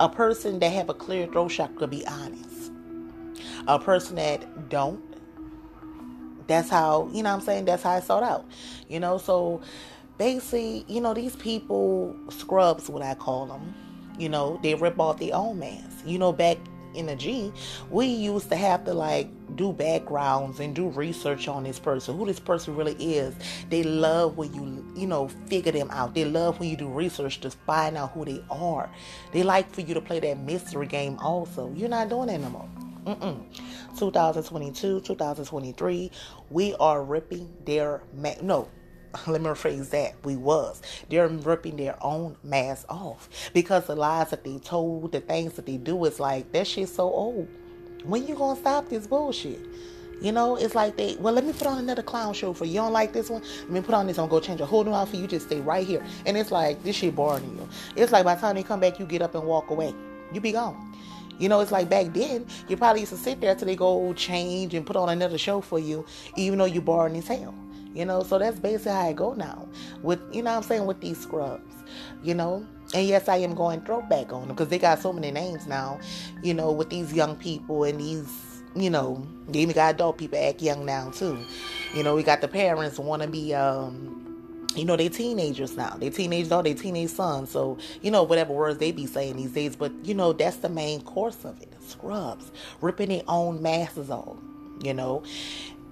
A 0.00 0.08
person 0.08 0.58
that 0.60 0.72
have 0.72 0.88
a 0.88 0.94
clear 0.94 1.26
throat 1.26 1.50
chakra 1.50 1.86
be 1.86 2.06
honest. 2.06 2.70
A 3.66 3.78
person 3.78 4.16
that 4.16 4.68
don't, 4.68 5.02
that's 6.46 6.70
how, 6.70 7.10
you 7.12 7.22
know 7.22 7.32
I'm 7.32 7.40
saying, 7.40 7.66
that's 7.66 7.82
how 7.82 7.90
I 7.90 8.00
sort 8.00 8.22
out. 8.22 8.46
You 8.88 9.00
know, 9.00 9.18
so 9.18 9.60
basically, 10.16 10.84
you 10.88 11.00
know, 11.00 11.14
these 11.14 11.36
people, 11.36 12.16
scrubs, 12.30 12.88
what 12.88 13.02
I 13.02 13.14
call 13.14 13.46
them, 13.46 13.74
you 14.18 14.28
know, 14.28 14.58
they 14.62 14.74
rip 14.74 14.98
off 14.98 15.18
their 15.18 15.34
own 15.34 15.58
mask. 15.58 16.04
You 16.04 16.18
know, 16.18 16.32
back 16.32 16.58
in 16.94 17.06
the 17.06 17.16
G, 17.16 17.52
we 17.90 18.06
used 18.06 18.48
to 18.50 18.56
have 18.56 18.84
to 18.84 18.94
like 18.94 19.28
do 19.56 19.72
backgrounds 19.72 20.60
and 20.60 20.74
do 20.74 20.88
research 20.88 21.48
on 21.48 21.64
this 21.64 21.78
person, 21.78 22.16
who 22.16 22.26
this 22.26 22.40
person 22.40 22.76
really 22.76 22.94
is. 22.94 23.34
They 23.70 23.82
love 23.82 24.36
when 24.36 24.52
you, 24.54 24.84
you 24.96 25.06
know, 25.06 25.28
figure 25.46 25.72
them 25.72 25.90
out. 25.90 26.14
They 26.14 26.24
love 26.24 26.58
when 26.60 26.68
you 26.68 26.76
do 26.76 26.88
research 26.88 27.40
to 27.40 27.50
find 27.50 27.96
out 27.96 28.12
who 28.12 28.24
they 28.24 28.42
are. 28.50 28.90
They 29.32 29.42
like 29.42 29.70
for 29.72 29.82
you 29.82 29.94
to 29.94 30.00
play 30.00 30.20
that 30.20 30.38
mystery 30.40 30.86
game 30.86 31.18
also. 31.18 31.72
You're 31.74 31.88
not 31.88 32.08
doing 32.08 32.28
that 32.28 32.40
no 32.40 32.50
more. 32.50 32.68
Mm-mm. 33.06 33.42
2022, 33.98 35.00
2023, 35.00 36.10
we 36.50 36.74
are 36.74 37.02
ripping 37.02 37.50
their 37.64 38.02
ma- 38.14 38.34
no, 38.42 38.68
let 39.26 39.40
me 39.40 39.48
rephrase 39.48 39.90
that 39.90 40.14
we 40.24 40.36
was 40.36 40.82
they're 41.08 41.28
ripping 41.28 41.76
their 41.76 41.96
own 42.02 42.36
mask 42.42 42.84
off 42.88 43.28
because 43.52 43.86
the 43.86 43.96
lies 43.96 44.30
that 44.30 44.44
they 44.44 44.58
told 44.58 45.12
the 45.12 45.20
things 45.20 45.54
that 45.54 45.66
they 45.66 45.76
do 45.76 46.04
is 46.04 46.20
like 46.20 46.50
that 46.52 46.66
shit's 46.66 46.92
so 46.92 47.04
old 47.04 47.48
when 48.04 48.26
you 48.26 48.34
gonna 48.34 48.58
stop 48.58 48.88
this 48.88 49.06
bullshit 49.06 49.60
you 50.20 50.32
know, 50.32 50.56
it's 50.56 50.74
like 50.74 50.96
they, 50.96 51.16
well, 51.20 51.32
let 51.32 51.44
me 51.44 51.52
put 51.52 51.68
on 51.68 51.78
another 51.78 52.02
clown 52.02 52.34
show 52.34 52.52
for 52.52 52.64
you. 52.64 52.74
Don't 52.74 52.92
like 52.92 53.12
this 53.12 53.30
one? 53.30 53.42
Let 53.62 53.70
me 53.70 53.80
put 53.80 53.94
on 53.94 54.06
this. 54.08 54.16
To 54.16 54.26
go 54.26 54.40
change 54.40 54.60
a 54.60 54.66
whole 54.66 54.82
new 54.82 54.92
outfit. 54.92 55.20
You 55.20 55.28
just 55.28 55.46
stay 55.46 55.60
right 55.60 55.86
here. 55.86 56.04
And 56.26 56.36
it's 56.36 56.50
like, 56.50 56.82
this 56.82 56.96
shit 56.96 57.14
boring 57.14 57.44
you. 57.56 57.68
It's 57.94 58.10
like 58.10 58.24
by 58.24 58.34
the 58.34 58.40
time 58.40 58.56
they 58.56 58.64
come 58.64 58.80
back, 58.80 58.98
you 58.98 59.06
get 59.06 59.22
up 59.22 59.36
and 59.36 59.44
walk 59.44 59.70
away. 59.70 59.94
You 60.32 60.40
be 60.40 60.52
gone. 60.52 60.92
You 61.38 61.48
know, 61.48 61.60
it's 61.60 61.70
like 61.70 61.88
back 61.88 62.12
then, 62.12 62.46
you 62.66 62.76
probably 62.76 63.00
used 63.00 63.12
to 63.12 63.18
sit 63.18 63.40
there 63.40 63.54
till 63.54 63.66
they 63.66 63.76
go 63.76 64.12
change 64.14 64.74
and 64.74 64.84
put 64.84 64.96
on 64.96 65.08
another 65.08 65.38
show 65.38 65.60
for 65.60 65.78
you, 65.78 66.04
even 66.36 66.58
though 66.58 66.64
you 66.64 66.80
boring 66.80 67.16
as 67.16 67.28
hell. 67.28 67.54
You 67.94 68.04
know, 68.04 68.22
so 68.22 68.38
that's 68.38 68.58
basically 68.58 68.92
how 68.92 69.08
I 69.08 69.12
go 69.12 69.34
now. 69.34 69.66
With 70.02 70.20
you 70.32 70.42
know 70.42 70.56
I'm 70.56 70.62
saying, 70.62 70.86
with 70.86 71.00
these 71.00 71.18
scrubs. 71.20 71.74
You 72.22 72.34
know? 72.34 72.66
And 72.94 73.06
yes, 73.06 73.28
I 73.28 73.36
am 73.36 73.54
going 73.54 73.82
throwback 73.82 74.32
on 74.32 74.48
them 74.48 74.56
because 74.56 74.68
they 74.68 74.78
got 74.78 74.98
so 74.98 75.12
many 75.12 75.30
names 75.30 75.66
now, 75.66 76.00
you 76.42 76.54
know, 76.54 76.72
with 76.72 76.88
these 76.88 77.12
young 77.12 77.36
people 77.36 77.84
and 77.84 78.00
these, 78.00 78.62
you 78.74 78.88
know, 78.88 79.26
they 79.48 79.58
even 79.60 79.74
got 79.74 79.94
adult 79.94 80.16
people 80.16 80.38
act 80.38 80.62
young 80.62 80.86
now 80.86 81.10
too. 81.10 81.38
You 81.94 82.02
know, 82.02 82.14
we 82.14 82.22
got 82.22 82.40
the 82.40 82.48
parents 82.48 82.98
want 82.98 83.22
to 83.22 83.28
be 83.28 83.54
um 83.54 84.24
you 84.74 84.84
know, 84.84 84.96
they 84.96 85.08
teenagers 85.08 85.76
now. 85.76 85.96
They 85.98 86.10
teenagers 86.10 86.52
or 86.52 86.62
they 86.62 86.74
teenage 86.74 87.10
sons. 87.10 87.50
So, 87.50 87.78
you 88.00 88.10
know, 88.10 88.22
whatever 88.22 88.52
words 88.52 88.78
they 88.78 88.92
be 88.92 89.06
saying 89.06 89.36
these 89.36 89.50
days. 89.50 89.74
But, 89.74 89.92
you 90.04 90.14
know, 90.14 90.32
that's 90.32 90.58
the 90.58 90.68
main 90.68 91.00
course 91.00 91.44
of 91.44 91.60
it. 91.60 91.72
Scrubs. 91.82 92.52
Ripping 92.80 93.08
their 93.08 93.22
own 93.26 93.60
masses 93.60 94.10
off. 94.10 94.36
You 94.80 94.94
know 94.94 95.24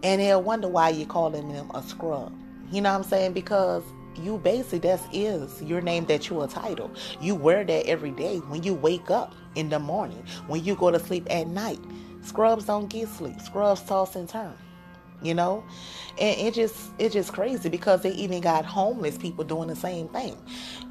and 0.03 0.21
they'll 0.21 0.43
wonder 0.43 0.69
why 0.69 0.91
you're 0.91 1.07
calling 1.07 1.53
them 1.53 1.71
a 1.75 1.83
scrub. 1.83 2.33
You 2.71 2.81
know 2.81 2.91
what 2.93 2.99
I'm 2.99 3.05
saying? 3.05 3.33
Because 3.33 3.83
you 4.17 4.39
basically 4.39 4.79
that 4.81 5.01
is 5.13 5.63
your 5.63 5.81
name 5.81 6.07
that 6.07 6.29
you 6.29 6.41
a 6.43 6.49
title. 6.49 6.91
You 7.21 7.35
wear 7.35 7.65
that 7.65 7.87
every 7.87 8.11
day 8.11 8.39
when 8.39 8.63
you 8.63 8.75
wake 8.75 9.11
up 9.11 9.35
in 9.55 9.69
the 9.69 9.79
morning, 9.79 10.25
when 10.47 10.65
you 10.65 10.75
go 10.75 10.91
to 10.91 10.99
sleep 10.99 11.27
at 11.31 11.49
night. 11.49 11.81
Scrubs 12.23 12.65
don't 12.65 12.89
get 12.89 13.09
sleep. 13.09 13.41
Scrubs 13.41 13.83
toss 13.83 14.17
and 14.17 14.29
turn. 14.29 14.55
You 15.23 15.35
know? 15.35 15.65
And 16.19 16.39
it 16.41 16.55
just 16.55 16.91
it's 16.99 17.15
just 17.15 17.33
crazy 17.33 17.69
because 17.69 18.03
they 18.03 18.13
even 18.13 18.41
got 18.41 18.65
homeless 18.65 19.17
people 19.17 19.45
doing 19.45 19.69
the 19.69 19.77
same 19.77 20.09
thing. 20.09 20.37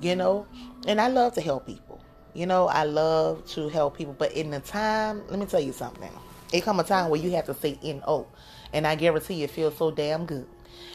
You 0.02 0.16
know? 0.16 0.48
And 0.88 1.02
I 1.02 1.10
love 1.10 1.34
to 1.34 1.42
help 1.42 1.66
people. 1.66 2.02
You 2.34 2.46
know, 2.46 2.68
I 2.68 2.84
love 2.84 3.46
to 3.52 3.70
help 3.70 3.98
people. 3.98 4.14
But 4.18 4.34
in 4.34 4.52
the 4.52 4.60
time, 4.60 5.24
let 5.30 5.40
me 5.40 5.46
tell 5.46 5.62
you 5.62 5.72
something. 5.72 6.12
It 6.52 6.64
come 6.64 6.80
a 6.80 6.84
time 6.84 7.10
where 7.10 7.20
you 7.20 7.32
have 7.32 7.46
to 7.46 7.54
say 7.54 7.80
N-O. 7.82 8.28
And 8.74 8.86
I 8.88 8.96
guarantee 8.96 9.36
you, 9.36 9.46
it 9.46 9.52
feels 9.52 9.78
so 9.78 9.92
damn 9.92 10.26
good. 10.26 10.48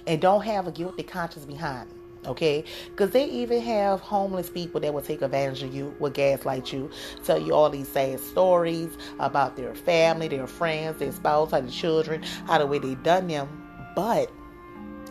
And 0.07 0.21
don't 0.21 0.43
have 0.43 0.67
a 0.67 0.73
guilty 0.73 1.03
conscience 1.03 1.45
behind 1.47 1.91
it. 1.91 2.29
Okay? 2.29 2.65
Because 2.91 3.11
they 3.11 3.25
even 3.25 3.63
have 3.63 4.01
homeless 4.01 4.51
people 4.51 4.81
that 4.81 4.93
will 4.93 5.03
take 5.03 5.23
advantage 5.23 5.63
of 5.63 5.75
you, 5.75 5.95
will 5.99 6.11
gaslight 6.11 6.73
you, 6.73 6.91
tell 7.25 7.41
you 7.41 7.55
all 7.55 7.71
these 7.71 7.89
sad 7.89 8.21
stories 8.21 8.91
about 9.19 9.57
their 9.57 9.75
family, 9.75 10.29
their 10.29 10.47
friends, 10.47 10.99
their 10.99 11.13
spouse, 11.13 11.53
how 11.53 11.61
the 11.61 11.71
children, 11.71 12.23
how 12.47 12.59
the 12.59 12.67
way 12.67 12.79
they 12.79 12.95
done 12.97 13.27
them. 13.29 13.49
But 13.97 14.31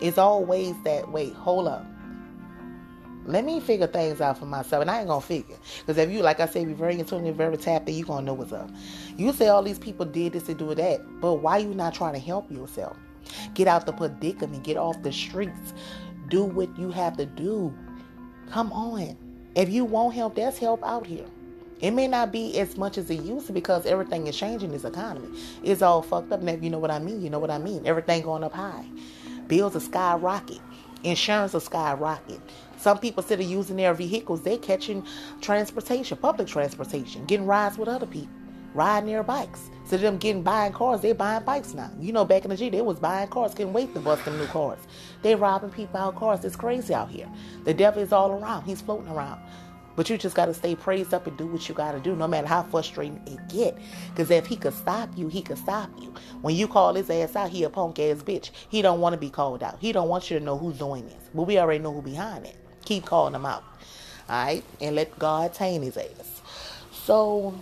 It's 0.00 0.18
always 0.18 0.74
that 0.84 1.10
wait, 1.10 1.34
hold 1.34 1.68
up. 1.68 1.84
Let 3.30 3.44
me 3.44 3.60
figure 3.60 3.86
things 3.86 4.20
out 4.20 4.38
for 4.38 4.46
myself, 4.46 4.82
and 4.82 4.90
I 4.90 4.98
ain't 4.98 5.08
gonna 5.08 5.20
figure. 5.20 5.56
Because 5.78 5.98
if 5.98 6.10
you, 6.10 6.20
like 6.22 6.40
I 6.40 6.46
said, 6.46 6.66
be 6.66 6.72
very 6.72 6.98
intuitive, 6.98 7.36
very 7.36 7.56
tapped, 7.56 7.88
you 7.88 8.04
gonna 8.04 8.26
know 8.26 8.34
what's 8.34 8.52
up. 8.52 8.70
You 9.16 9.32
say 9.32 9.48
all 9.48 9.62
these 9.62 9.78
people 9.78 10.04
did 10.04 10.32
this 10.32 10.48
and 10.48 10.58
do 10.58 10.74
that, 10.74 11.00
but 11.20 11.34
why 11.34 11.58
you 11.58 11.74
not 11.74 11.94
trying 11.94 12.14
to 12.14 12.20
help 12.20 12.50
yourself? 12.50 12.96
Get 13.54 13.68
out 13.68 13.86
the 13.86 13.92
predicament, 13.92 14.64
get 14.64 14.76
off 14.76 15.02
the 15.02 15.12
streets, 15.12 15.74
do 16.28 16.44
what 16.44 16.76
you 16.78 16.90
have 16.90 17.16
to 17.18 17.26
do. 17.26 17.72
Come 18.50 18.72
on. 18.72 19.16
If 19.54 19.68
you 19.68 19.84
want 19.84 20.14
help, 20.14 20.34
there's 20.34 20.58
help 20.58 20.82
out 20.84 21.06
here. 21.06 21.26
It 21.80 21.92
may 21.92 22.08
not 22.08 22.30
be 22.30 22.58
as 22.58 22.76
much 22.76 22.98
as 22.98 23.10
it 23.10 23.22
used 23.22 23.46
to 23.46 23.52
because 23.52 23.86
everything 23.86 24.26
is 24.26 24.36
changing 24.36 24.70
this 24.70 24.84
economy. 24.84 25.28
It's 25.62 25.82
all 25.82 26.02
fucked 26.02 26.30
up. 26.30 26.40
And 26.40 26.50
if 26.50 26.62
you 26.62 26.68
know 26.68 26.78
what 26.78 26.90
I 26.90 26.98
mean, 26.98 27.22
you 27.22 27.30
know 27.30 27.38
what 27.38 27.50
I 27.50 27.58
mean. 27.58 27.86
Everything 27.86 28.22
going 28.22 28.44
up 28.44 28.52
high. 28.52 28.84
Bills 29.48 29.74
are 29.74 29.80
skyrocket. 29.80 30.60
Insurance 31.04 31.54
are 31.54 31.60
skyrocket. 31.60 32.40
Some 32.80 32.98
people 32.98 33.22
instead 33.22 33.40
of 33.40 33.46
using 33.46 33.76
their 33.76 33.92
vehicles, 33.92 34.40
they 34.40 34.56
catching 34.56 35.04
transportation, 35.42 36.16
public 36.16 36.48
transportation, 36.48 37.26
getting 37.26 37.46
rides 37.46 37.76
with 37.76 37.88
other 37.88 38.06
people, 38.06 38.32
riding 38.72 39.10
their 39.10 39.22
bikes. 39.22 39.70
So 39.84 39.98
them 39.98 40.16
getting 40.16 40.42
buying 40.42 40.72
cars, 40.72 41.02
they 41.02 41.12
buying 41.12 41.44
bikes 41.44 41.74
now. 41.74 41.90
You 42.00 42.12
know, 42.12 42.24
back 42.24 42.44
in 42.44 42.50
the 42.50 42.56
G, 42.56 42.70
they 42.70 42.80
was 42.80 42.98
buying 42.98 43.28
cars, 43.28 43.52
couldn't 43.52 43.74
wait 43.74 43.92
to 43.92 44.00
bust 44.00 44.24
them 44.24 44.38
new 44.38 44.46
cars. 44.46 44.78
They 45.20 45.34
robbing 45.34 45.70
people 45.70 45.98
out 45.98 46.16
cars. 46.16 46.42
It's 46.42 46.56
crazy 46.56 46.94
out 46.94 47.10
here. 47.10 47.28
The 47.64 47.74
devil 47.74 48.02
is 48.02 48.12
all 48.12 48.32
around. 48.32 48.62
He's 48.62 48.80
floating 48.80 49.08
around. 49.08 49.42
But 49.96 50.08
you 50.08 50.16
just 50.16 50.36
got 50.36 50.46
to 50.46 50.54
stay 50.54 50.74
praised 50.74 51.12
up 51.12 51.26
and 51.26 51.36
do 51.36 51.46
what 51.46 51.68
you 51.68 51.74
got 51.74 51.92
to 51.92 52.00
do, 52.00 52.16
no 52.16 52.26
matter 52.26 52.46
how 52.46 52.62
frustrating 52.62 53.20
it 53.26 53.46
get. 53.50 53.76
Because 54.08 54.30
if 54.30 54.46
he 54.46 54.56
could 54.56 54.72
stop 54.72 55.10
you, 55.18 55.28
he 55.28 55.42
could 55.42 55.58
stop 55.58 55.90
you. 56.00 56.14
When 56.40 56.54
you 56.54 56.66
call 56.66 56.94
his 56.94 57.10
ass 57.10 57.36
out, 57.36 57.50
he 57.50 57.64
a 57.64 57.68
punk 57.68 57.98
ass 57.98 58.22
bitch. 58.22 58.50
He 58.70 58.80
don't 58.80 59.00
want 59.00 59.12
to 59.12 59.18
be 59.18 59.28
called 59.28 59.62
out. 59.62 59.76
He 59.80 59.92
don't 59.92 60.08
want 60.08 60.30
you 60.30 60.38
to 60.38 60.44
know 60.44 60.56
who's 60.56 60.78
doing 60.78 61.06
this. 61.06 61.28
But 61.34 61.42
we 61.42 61.58
already 61.58 61.82
know 61.82 61.92
who 61.92 62.00
behind 62.00 62.46
it. 62.46 62.56
Keep 62.84 63.06
calling 63.06 63.34
him 63.34 63.46
out. 63.46 63.64
All 64.28 64.44
right? 64.44 64.64
And 64.80 64.96
let 64.96 65.18
God 65.18 65.54
tame 65.54 65.82
his 65.82 65.96
ass. 65.96 66.40
So 66.92 67.54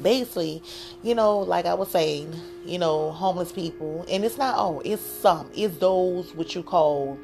basically, 0.00 0.62
you 1.02 1.14
know, 1.14 1.38
like 1.38 1.66
I 1.66 1.74
was 1.74 1.90
saying, 1.90 2.34
you 2.64 2.78
know, 2.78 3.10
homeless 3.12 3.52
people, 3.52 4.04
and 4.10 4.24
it's 4.24 4.38
not 4.38 4.56
all, 4.56 4.82
it's 4.84 5.02
some, 5.02 5.50
it's 5.54 5.76
those 5.78 6.34
what 6.34 6.54
you 6.54 6.62
call 6.62 7.18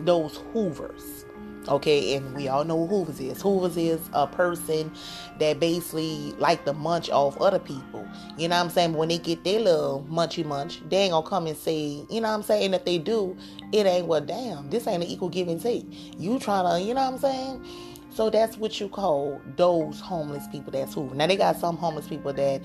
those 0.00 0.40
hoovers 0.52 1.24
Okay, 1.66 2.14
and 2.14 2.36
we 2.36 2.48
all 2.48 2.64
know 2.64 2.86
who 2.86 2.98
Hoovers 2.98 3.20
is. 3.20 3.40
Hoovers 3.40 3.76
is 3.76 4.00
a 4.12 4.26
person 4.26 4.92
that 5.38 5.58
basically 5.58 6.32
like 6.32 6.64
to 6.66 6.74
munch 6.74 7.08
off 7.08 7.40
other 7.40 7.58
people. 7.58 8.06
You 8.36 8.48
know 8.48 8.56
what 8.56 8.64
I'm 8.64 8.70
saying? 8.70 8.92
When 8.92 9.08
they 9.08 9.18
get 9.18 9.44
their 9.44 9.60
little 9.60 10.06
munchy 10.10 10.44
munch, 10.44 10.82
they 10.90 10.98
ain't 10.98 11.12
gonna 11.12 11.26
come 11.26 11.46
and 11.46 11.56
say, 11.56 12.04
you 12.10 12.20
know 12.20 12.28
what 12.28 12.34
I'm 12.34 12.42
saying? 12.42 12.74
If 12.74 12.84
they 12.84 12.98
do, 12.98 13.36
it 13.72 13.86
ain't 13.86 14.06
well 14.06 14.20
damn, 14.20 14.68
this 14.68 14.86
ain't 14.86 15.02
an 15.02 15.08
equal 15.08 15.30
give 15.30 15.48
and 15.48 15.60
take. 15.60 15.86
You 16.18 16.38
trying 16.38 16.70
to, 16.70 16.86
you 16.86 16.92
know 16.92 17.02
what 17.02 17.14
I'm 17.14 17.18
saying? 17.18 17.66
So 18.10 18.30
that's 18.30 18.56
what 18.58 18.78
you 18.78 18.88
call 18.88 19.40
those 19.56 20.00
homeless 20.00 20.46
people 20.48 20.70
that's 20.70 20.94
who. 20.94 21.12
Now 21.14 21.26
they 21.26 21.36
got 21.36 21.56
some 21.56 21.76
homeless 21.76 22.06
people 22.06 22.32
that 22.34 22.60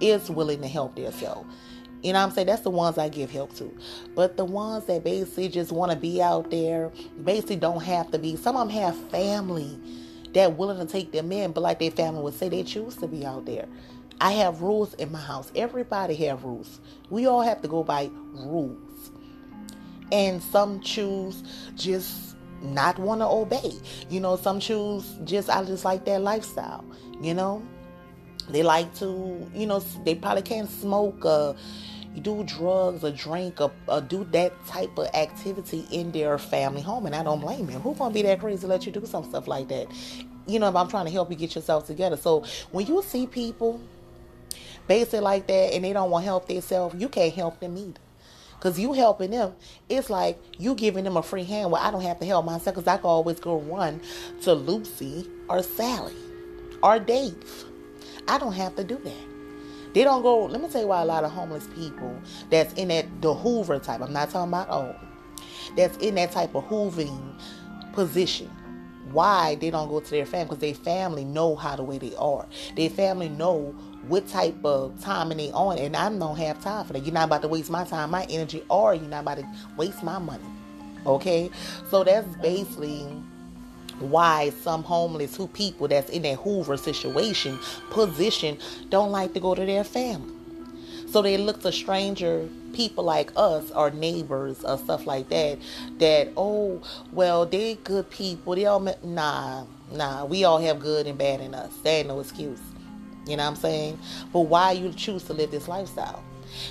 is 0.00 0.30
willing 0.30 0.62
to 0.62 0.68
help 0.68 0.96
themselves. 0.96 1.48
You 2.06 2.12
know 2.12 2.20
what 2.20 2.26
I'm 2.26 2.34
saying? 2.36 2.46
That's 2.46 2.62
the 2.62 2.70
ones 2.70 2.98
I 2.98 3.08
give 3.08 3.32
help 3.32 3.52
to. 3.56 3.68
But 4.14 4.36
the 4.36 4.44
ones 4.44 4.84
that 4.84 5.02
basically 5.02 5.48
just 5.48 5.72
want 5.72 5.90
to 5.90 5.98
be 5.98 6.22
out 6.22 6.52
there, 6.52 6.92
basically 7.24 7.56
don't 7.56 7.82
have 7.82 8.12
to 8.12 8.18
be. 8.20 8.36
Some 8.36 8.56
of 8.56 8.68
them 8.68 8.76
have 8.80 8.96
family 9.10 9.76
that 10.32 10.56
willing 10.56 10.78
to 10.78 10.86
take 10.86 11.10
them 11.10 11.32
in, 11.32 11.50
but 11.50 11.62
like 11.62 11.80
their 11.80 11.90
family 11.90 12.22
would 12.22 12.34
say, 12.34 12.48
they 12.48 12.62
choose 12.62 12.94
to 12.98 13.08
be 13.08 13.26
out 13.26 13.44
there. 13.44 13.66
I 14.20 14.30
have 14.34 14.62
rules 14.62 14.94
in 14.94 15.10
my 15.10 15.18
house. 15.18 15.50
Everybody 15.56 16.14
have 16.26 16.44
rules. 16.44 16.78
We 17.10 17.26
all 17.26 17.42
have 17.42 17.60
to 17.62 17.66
go 17.66 17.82
by 17.82 18.08
rules. 18.34 19.10
And 20.12 20.40
some 20.40 20.78
choose 20.82 21.42
just 21.74 22.36
not 22.62 23.00
want 23.00 23.20
to 23.20 23.26
obey. 23.26 23.72
You 24.10 24.20
know, 24.20 24.36
some 24.36 24.60
choose 24.60 25.18
just 25.24 25.50
I 25.50 25.64
just 25.64 25.84
like 25.84 26.04
that 26.04 26.20
lifestyle. 26.20 26.84
You 27.20 27.34
know, 27.34 27.66
they 28.48 28.62
like 28.62 28.94
to, 29.00 29.44
you 29.52 29.66
know, 29.66 29.80
they 30.04 30.14
probably 30.14 30.42
can't 30.42 30.70
smoke 30.70 31.24
or 31.24 31.56
do 32.20 32.42
drugs 32.44 33.04
or 33.04 33.10
drink 33.10 33.60
or, 33.60 33.70
or, 33.86 34.00
do 34.00 34.24
that 34.32 34.52
type 34.66 34.96
of 34.98 35.06
activity 35.14 35.86
in 35.90 36.12
their 36.12 36.38
family 36.38 36.82
home. 36.82 37.06
And 37.06 37.14
I 37.14 37.22
don't 37.22 37.40
blame 37.40 37.66
them. 37.66 37.80
Who's 37.80 37.98
gonna 37.98 38.14
be 38.14 38.22
that 38.22 38.40
crazy 38.40 38.62
to 38.62 38.66
let 38.66 38.86
you 38.86 38.92
do 38.92 39.04
some 39.06 39.24
stuff 39.24 39.46
like 39.46 39.68
that? 39.68 39.86
You 40.46 40.58
know, 40.58 40.74
I'm 40.74 40.88
trying 40.88 41.06
to 41.06 41.10
help 41.10 41.30
you 41.30 41.36
get 41.36 41.54
yourself 41.54 41.86
together. 41.86 42.16
So 42.16 42.44
when 42.70 42.86
you 42.86 43.02
see 43.02 43.26
people 43.26 43.80
basically 44.86 45.20
like 45.20 45.46
that 45.48 45.74
and 45.74 45.84
they 45.84 45.92
don't 45.92 46.10
want 46.10 46.22
to 46.22 46.26
help 46.26 46.46
themselves, 46.46 46.94
you 47.00 47.08
can't 47.08 47.34
help 47.34 47.60
them 47.60 47.76
either. 47.76 48.00
Cause 48.58 48.78
you 48.78 48.94
helping 48.94 49.32
them, 49.32 49.54
it's 49.88 50.08
like 50.08 50.40
you 50.58 50.74
giving 50.74 51.04
them 51.04 51.16
a 51.16 51.22
free 51.22 51.44
hand. 51.44 51.70
Well, 51.70 51.82
I 51.82 51.90
don't 51.90 52.00
have 52.00 52.18
to 52.20 52.26
help 52.26 52.46
myself 52.46 52.76
because 52.76 52.88
I 52.88 52.96
can 52.96 53.06
always 53.06 53.38
go 53.38 53.60
run 53.60 54.00
to 54.42 54.54
Lucy 54.54 55.28
or 55.48 55.62
Sally 55.62 56.14
or 56.82 56.98
Dave. 56.98 57.64
I 58.26 58.38
don't 58.38 58.54
have 58.54 58.74
to 58.76 58.84
do 58.84 58.96
that. 58.96 59.35
They 59.96 60.04
don't 60.04 60.20
go. 60.20 60.44
Let 60.44 60.60
me 60.60 60.68
tell 60.68 60.82
you 60.82 60.88
why 60.88 61.00
a 61.00 61.06
lot 61.06 61.24
of 61.24 61.30
homeless 61.30 61.68
people 61.68 62.14
that's 62.50 62.74
in 62.74 62.88
that 62.88 63.06
the 63.22 63.32
Hoover 63.32 63.78
type. 63.78 64.02
I'm 64.02 64.12
not 64.12 64.28
talking 64.28 64.52
about 64.52 64.68
old. 64.68 64.94
That's 65.74 65.96
in 65.96 66.16
that 66.16 66.32
type 66.32 66.54
of 66.54 66.64
hooving 66.64 67.40
position. 67.94 68.50
Why 69.10 69.54
they 69.54 69.70
don't 69.70 69.88
go 69.88 70.00
to 70.00 70.10
their 70.10 70.26
family? 70.26 70.44
Because 70.44 70.58
their 70.58 70.74
family 70.74 71.24
know 71.24 71.56
how 71.56 71.76
the 71.76 71.82
way 71.82 71.96
they 71.96 72.14
are. 72.16 72.44
Their 72.76 72.90
family 72.90 73.30
know 73.30 73.74
what 74.06 74.28
type 74.28 74.62
of 74.66 75.00
time 75.00 75.30
they 75.30 75.50
on, 75.52 75.78
and 75.78 75.96
I 75.96 76.10
don't 76.10 76.36
have 76.36 76.62
time 76.62 76.84
for 76.84 76.92
that. 76.92 77.02
You're 77.02 77.14
not 77.14 77.28
about 77.28 77.40
to 77.40 77.48
waste 77.48 77.70
my 77.70 77.84
time, 77.84 78.10
my 78.10 78.26
energy, 78.28 78.62
or 78.68 78.94
you're 78.94 79.08
not 79.08 79.22
about 79.22 79.38
to 79.38 79.48
waste 79.78 80.02
my 80.02 80.18
money. 80.18 80.44
Okay, 81.06 81.48
so 81.88 82.04
that's 82.04 82.28
basically 82.42 83.06
why 84.00 84.50
some 84.62 84.82
homeless 84.82 85.36
who 85.36 85.46
people 85.48 85.88
that's 85.88 86.10
in 86.10 86.22
that 86.22 86.36
Hoover 86.36 86.76
situation 86.76 87.58
position 87.90 88.58
don't 88.88 89.10
like 89.10 89.34
to 89.34 89.40
go 89.40 89.54
to 89.54 89.64
their 89.64 89.84
family. 89.84 90.32
So 91.08 91.22
they 91.22 91.38
look 91.38 91.62
to 91.62 91.72
stranger 91.72 92.48
people 92.72 93.04
like 93.04 93.32
us 93.36 93.70
or 93.70 93.90
neighbors 93.90 94.64
or 94.64 94.76
stuff 94.76 95.06
like 95.06 95.28
that. 95.30 95.58
That 95.98 96.28
oh 96.36 96.82
well 97.12 97.46
they 97.46 97.76
good 97.84 98.10
people. 98.10 98.54
They 98.54 98.66
all 98.66 98.80
nah 99.02 99.64
nah. 99.92 100.24
We 100.24 100.44
all 100.44 100.58
have 100.58 100.80
good 100.80 101.06
and 101.06 101.16
bad 101.16 101.40
in 101.40 101.54
us. 101.54 101.72
There 101.82 102.00
ain't 102.00 102.08
no 102.08 102.20
excuse. 102.20 102.60
You 103.26 103.36
know 103.36 103.44
what 103.44 103.50
I'm 103.50 103.56
saying? 103.56 103.98
But 104.32 104.40
why 104.40 104.72
you 104.72 104.92
choose 104.92 105.24
to 105.24 105.32
live 105.32 105.50
this 105.50 105.68
lifestyle? 105.68 106.22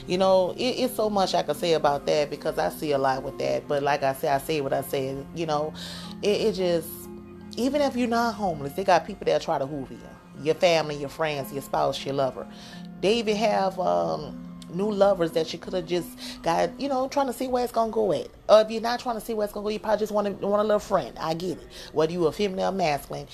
You 0.08 0.18
know, 0.18 0.52
it, 0.58 0.64
it's 0.64 0.96
so 0.96 1.10
much 1.10 1.34
I 1.34 1.44
can 1.44 1.56
say 1.56 1.74
about 1.74 2.06
that 2.06 2.30
because 2.30 2.58
I 2.58 2.70
see 2.70 2.92
a 2.92 2.98
lot 2.98 3.24
with 3.24 3.38
that. 3.40 3.68
But 3.68 3.84
like 3.84 4.04
I 4.04 4.14
said, 4.14 4.34
I 4.34 4.44
say 4.44 4.62
what 4.62 4.74
I 4.74 4.82
said. 4.82 5.26
You 5.36 5.46
know, 5.46 5.74
it, 6.22 6.42
it 6.42 6.52
just 6.54 6.88
even 7.58 7.82
if 7.82 7.96
you're 7.96 8.08
not 8.08 8.36
homeless, 8.36 8.74
they 8.74 8.84
got 8.84 9.06
people 9.06 9.26
that 9.26 9.42
try 9.42 9.58
to 9.58 9.66
hoover 9.66 9.94
you. 9.94 10.44
Your 10.44 10.56
family, 10.56 10.96
your 10.96 11.10
friends, 11.10 11.54
your 11.54 11.62
spouse, 11.62 12.04
your 12.06 12.16
lover. 12.16 12.48
They 13.02 13.20
even 13.20 13.36
have 13.38 13.80
um, 13.80 14.46
new 14.74 14.92
lovers 14.92 15.32
that 15.32 15.52
you 15.54 15.60
could 15.60 15.74
have 15.74 15.86
just 15.86 16.08
got, 16.42 16.80
you 16.80 16.90
know, 16.90 17.08
trying 17.08 17.28
to 17.28 17.34
see 17.34 17.48
where 17.48 17.64
it's 17.64 17.72
gonna 17.72 17.92
go 17.92 18.12
at. 18.12 18.28
Or 18.50 18.62
if 18.62 18.70
you're 18.70 18.82
not 18.82 19.00
trying 19.00 19.16
to 19.16 19.22
see 19.22 19.34
where 19.34 19.46
it's 19.46 19.54
gonna 19.54 19.64
go, 19.64 19.70
you 19.70 19.80
probably 19.80 20.00
just 20.00 20.12
want 20.12 20.28
want 20.42 20.62
a 20.62 20.64
little 20.64 20.80
friend. 20.80 21.18
I 21.20 21.34
get 21.34 21.58
it. 21.58 21.68
Whether 21.94 22.14
you 22.14 22.26
a 22.28 22.32
female 22.32 22.70
or 22.70 22.72
masculine. 22.72 23.28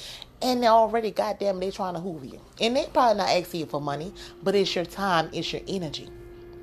And 0.43 0.63
they 0.63 0.67
already 0.67 1.11
goddamn 1.11 1.59
they 1.59 1.69
trying 1.71 1.93
to 1.93 1.99
hoover 1.99 2.25
you. 2.25 2.41
And 2.59 2.75
they 2.75 2.87
probably 2.91 3.17
not 3.17 3.29
asking 3.29 3.61
you 3.61 3.65
for 3.67 3.81
money, 3.81 4.13
but 4.43 4.55
it's 4.55 4.73
your 4.75 4.85
time, 4.85 5.29
it's 5.33 5.51
your 5.53 5.61
energy. 5.67 6.09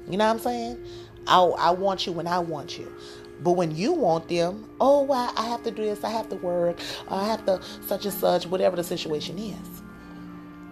You 0.08 0.16
know 0.16 0.26
what 0.26 0.34
I'm 0.34 0.38
saying? 0.40 0.84
I, 1.28 1.42
I 1.42 1.70
want 1.70 2.06
you 2.06 2.12
when 2.12 2.26
I 2.26 2.38
want 2.38 2.78
you. 2.78 2.92
But 3.40 3.52
when 3.52 3.74
you 3.74 3.92
want 3.92 4.28
them, 4.28 4.68
oh, 4.80 5.02
well, 5.02 5.32
I 5.36 5.46
have 5.46 5.62
to 5.64 5.70
do 5.70 5.82
this, 5.82 6.02
I 6.02 6.10
have 6.10 6.28
to 6.30 6.36
work, 6.36 6.78
I 7.08 7.24
have 7.26 7.44
to 7.46 7.60
such 7.86 8.04
and 8.04 8.14
such, 8.14 8.46
whatever 8.46 8.76
the 8.76 8.84
situation 8.84 9.38
is. 9.38 9.82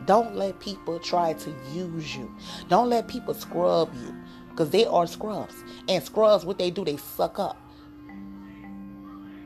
Don't 0.04 0.37
let 0.37 0.58
people 0.61 0.99
try 0.99 1.32
to 1.35 1.54
use 1.73 2.14
you. 2.14 2.32
Don't 2.68 2.88
let 2.88 3.08
people 3.08 3.35
scrub 3.35 3.92
you 3.94 4.14
because 4.50 4.70
they 4.70 4.85
are 4.87 5.06
scrubs. 5.06 5.54
And 5.88 6.02
scrubs, 6.02 6.44
what 6.44 6.58
they 6.58 6.70
do, 6.70 6.85
they 6.85 6.96
suck 6.96 7.38
up. 7.38 7.61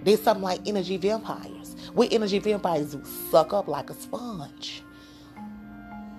They're 0.02 0.16
something 0.16 0.42
like 0.42 0.60
energy 0.66 0.96
vampires. 0.96 1.76
What 1.92 2.12
energy 2.12 2.38
vampires 2.38 2.96
suck 3.30 3.52
up 3.52 3.68
like 3.68 3.90
a 3.90 3.94
sponge. 3.94 4.82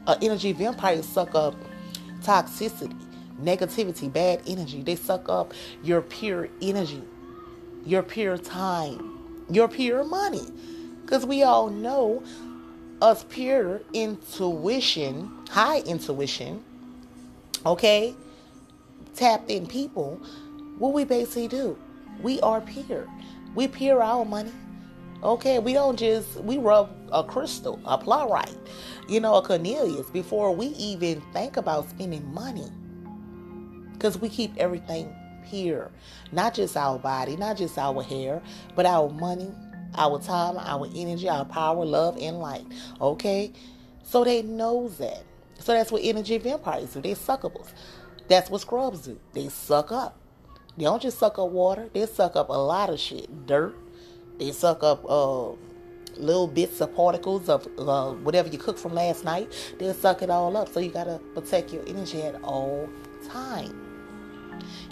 An 0.08 0.18
energy 0.22 0.52
vampire 0.52 1.02
suck 1.04 1.36
up 1.36 1.56
toxicity 2.22 3.11
negativity, 3.42 4.12
bad 4.12 4.42
energy. 4.48 4.82
They 4.82 4.96
suck 4.96 5.30
up 5.30 5.54
your 5.84 6.02
pure 6.02 6.50
energy, 6.62 7.04
your 7.86 8.04
pure 8.04 8.38
time, 8.38 9.46
your 9.50 9.68
pure 9.68 10.04
money. 10.04 10.46
Because 11.02 11.26
we 11.26 11.44
all 11.44 11.70
know 11.70 12.24
us 13.02 13.26
pure 13.30 13.82
intuition, 13.94 15.32
high 15.50 15.80
intuition, 15.82 16.64
okay, 17.66 18.16
tapped 19.16 19.50
in 19.50 19.68
people, 19.68 20.20
what 20.78 20.94
we 20.94 21.04
basically 21.04 21.48
do, 21.48 21.78
we 22.22 22.40
are 22.42 22.62
pure. 22.62 23.08
We 23.56 23.68
pure 23.68 24.02
our 24.02 24.24
money. 24.24 24.52
Okay, 25.24 25.60
we 25.60 25.74
don't 25.74 25.98
just 25.98 26.38
we 26.38 26.58
rub 26.58 26.90
a 27.12 27.24
crystal, 27.24 27.80
a 27.86 27.98
plurite, 27.98 28.58
you 29.08 29.20
know, 29.20 29.36
a 29.36 29.42
Cornelius 29.44 30.10
before 30.10 30.56
we 30.56 30.68
even 30.68 31.22
think 31.34 31.58
about 31.58 31.88
spending 31.90 32.34
money 32.34 32.72
because 34.02 34.18
we 34.18 34.30
keep 34.30 34.58
everything 34.58 35.14
here. 35.44 35.92
Not 36.32 36.56
just 36.56 36.76
our 36.76 36.98
body, 36.98 37.38
not 37.38 37.56
just 37.56 37.78
our 37.78 38.02
hair, 38.02 38.42
but 38.76 38.88
our 38.88 39.10
money, 39.10 39.54
our 39.96 40.20
time, 40.20 40.58
our 40.58 40.88
energy, 40.96 41.30
our 41.30 41.46
power, 41.46 41.86
love, 41.86 42.18
and 42.20 42.40
light. 42.40 42.66
Okay? 43.00 43.52
So 44.02 44.24
they 44.24 44.42
knows 44.42 44.98
that. 44.98 45.24
So 45.60 45.74
that's 45.74 45.92
what 45.92 46.02
energy 46.04 46.40
vampires 46.40 46.94
do. 46.94 47.02
They 47.02 47.14
suckables. 47.14 47.74
That's 48.28 48.50
what 48.50 48.62
scrubs 48.62 49.02
do. 49.02 49.20
They 49.34 49.50
suck 49.50 49.92
up. 49.92 50.18
They 50.78 50.86
don't 50.86 51.02
just 51.02 51.20
suck 51.20 51.38
up 51.38 51.52
water. 51.52 51.88
They 51.94 52.08
suck 52.08 52.36
up 52.36 52.50
a 52.50 52.54
lot 52.54 52.90
of 52.90 53.00
shit. 53.00 53.46
Dirt. 53.46 53.78
They 54.40 54.52
suck 54.52 54.82
up 54.84 55.06
uh, 55.08 55.52
little 56.18 56.48
bits 56.48 56.82
of 56.82 56.96
particles 56.96 57.50
of 57.50 57.68
uh, 57.78 58.14
whatever 58.14 58.50
you 58.50 58.58
cooked 58.58 58.80
from 58.80 58.96
last 58.96 59.24
night. 59.24 59.76
They'll 59.78 59.94
suck 59.94 60.24
it 60.24 60.32
all 60.32 60.58
up. 60.58 60.70
So 60.70 60.80
you 60.80 60.90
gotta 60.90 61.20
protect 61.36 61.72
your 61.72 61.88
energy 61.88 62.24
at 62.24 62.42
all 62.44 62.90
time. 63.30 63.91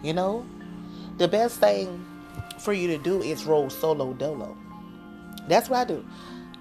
You 0.03 0.13
know, 0.13 0.45
the 1.17 1.27
best 1.27 1.59
thing 1.59 2.05
for 2.59 2.73
you 2.73 2.87
to 2.87 2.97
do 2.97 3.21
is 3.21 3.45
roll 3.45 3.69
solo 3.69 4.13
dolo. 4.13 4.57
That's 5.47 5.69
what 5.69 5.79
I 5.79 5.85
do. 5.85 6.05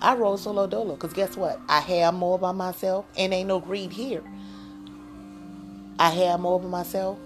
I 0.00 0.14
roll 0.14 0.36
solo 0.36 0.66
dolo 0.66 0.94
because 0.94 1.12
guess 1.12 1.36
what? 1.36 1.60
I 1.68 1.80
have 1.80 2.14
more 2.14 2.38
by 2.38 2.52
myself 2.52 3.06
and 3.16 3.34
ain't 3.34 3.48
no 3.48 3.60
greed 3.60 3.92
here. 3.92 4.22
I 5.98 6.10
have 6.10 6.40
more 6.40 6.60
by 6.60 6.68
myself. 6.68 7.18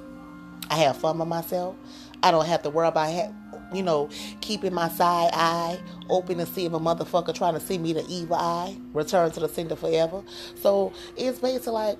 I 0.70 0.76
have 0.76 0.96
fun 0.96 1.18
by 1.18 1.24
myself. 1.24 1.76
I 2.22 2.30
don't 2.30 2.46
have 2.46 2.62
to 2.62 2.70
worry 2.70 2.88
about, 2.88 3.32
you 3.74 3.82
know, 3.82 4.08
keeping 4.40 4.72
my 4.72 4.88
side 4.88 5.30
eye 5.34 5.78
open 6.08 6.38
to 6.38 6.46
see 6.46 6.64
if 6.64 6.72
a 6.72 6.78
motherfucker 6.78 7.34
trying 7.34 7.54
to 7.54 7.60
see 7.60 7.78
me 7.78 7.92
the 7.92 8.06
evil 8.08 8.36
eye, 8.36 8.76
return 8.94 9.30
to 9.32 9.40
the 9.40 9.48
sender 9.48 9.76
forever. 9.76 10.22
So 10.60 10.92
it's 11.16 11.40
basically 11.40 11.72
like, 11.72 11.98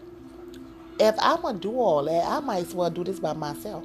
if 1.03 1.15
I'm 1.19 1.43
gonna 1.43 1.59
do 1.59 1.73
all 1.79 2.05
that, 2.05 2.25
I 2.27 2.41
might 2.41 2.67
as 2.67 2.75
well 2.75 2.91
do 2.91 3.05
this 3.05 3.21
by 3.21 3.33
myself. 3.33 3.85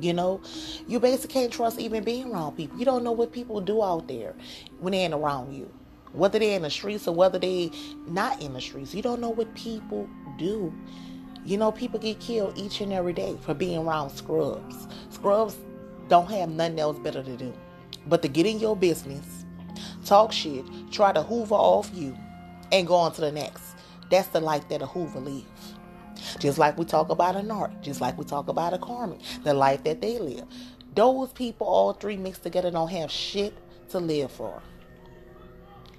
You 0.00 0.14
know, 0.14 0.40
you 0.88 0.98
basically 0.98 1.34
can't 1.34 1.52
trust 1.52 1.78
even 1.78 2.04
being 2.04 2.32
around 2.32 2.56
people. 2.56 2.78
You 2.78 2.84
don't 2.84 3.04
know 3.04 3.12
what 3.12 3.32
people 3.32 3.60
do 3.60 3.82
out 3.82 4.08
there 4.08 4.34
when 4.78 4.92
they 4.92 5.00
ain't 5.00 5.14
around 5.14 5.52
you. 5.52 5.70
Whether 6.12 6.38
they're 6.38 6.56
in 6.56 6.62
the 6.62 6.70
streets 6.70 7.06
or 7.06 7.14
whether 7.14 7.38
they 7.38 7.70
not 8.06 8.40
in 8.42 8.54
the 8.54 8.60
streets. 8.60 8.94
You 8.94 9.02
don't 9.02 9.20
know 9.20 9.30
what 9.30 9.54
people 9.54 10.08
do. 10.38 10.72
You 11.44 11.58
know, 11.58 11.70
people 11.70 12.00
get 12.00 12.18
killed 12.20 12.58
each 12.58 12.80
and 12.80 12.92
every 12.92 13.12
day 13.12 13.36
for 13.42 13.54
being 13.54 13.78
around 13.78 14.10
scrubs. 14.10 14.88
Scrubs 15.10 15.56
don't 16.08 16.30
have 16.30 16.48
nothing 16.48 16.80
else 16.80 16.98
better 16.98 17.22
to 17.22 17.36
do 17.36 17.52
but 18.06 18.22
to 18.22 18.28
get 18.28 18.46
in 18.46 18.58
your 18.58 18.76
business, 18.76 19.44
talk 20.04 20.32
shit, 20.32 20.64
try 20.90 21.12
to 21.12 21.22
hoover 21.22 21.54
off 21.54 21.90
you, 21.94 22.16
and 22.72 22.86
go 22.86 22.94
on 22.94 23.12
to 23.12 23.20
the 23.20 23.32
next. 23.32 23.62
That's 24.10 24.28
the 24.28 24.40
life 24.40 24.68
that 24.68 24.82
a 24.82 24.86
hoover 24.86 25.20
lives. 25.20 25.46
Just 26.38 26.58
like 26.58 26.78
we 26.78 26.84
talk 26.84 27.10
about 27.10 27.36
a 27.36 27.40
narc, 27.40 27.80
just 27.82 28.00
like 28.00 28.18
we 28.18 28.24
talk 28.24 28.48
about 28.48 28.74
a 28.74 28.78
karmic, 28.78 29.20
the 29.44 29.54
life 29.54 29.84
that 29.84 30.00
they 30.00 30.18
live. 30.18 30.44
Those 30.94 31.32
people, 31.32 31.66
all 31.66 31.92
three 31.92 32.16
mixed 32.16 32.42
together, 32.42 32.70
don't 32.70 32.90
have 32.90 33.10
shit 33.10 33.54
to 33.90 34.00
live 34.00 34.30
for. 34.32 34.62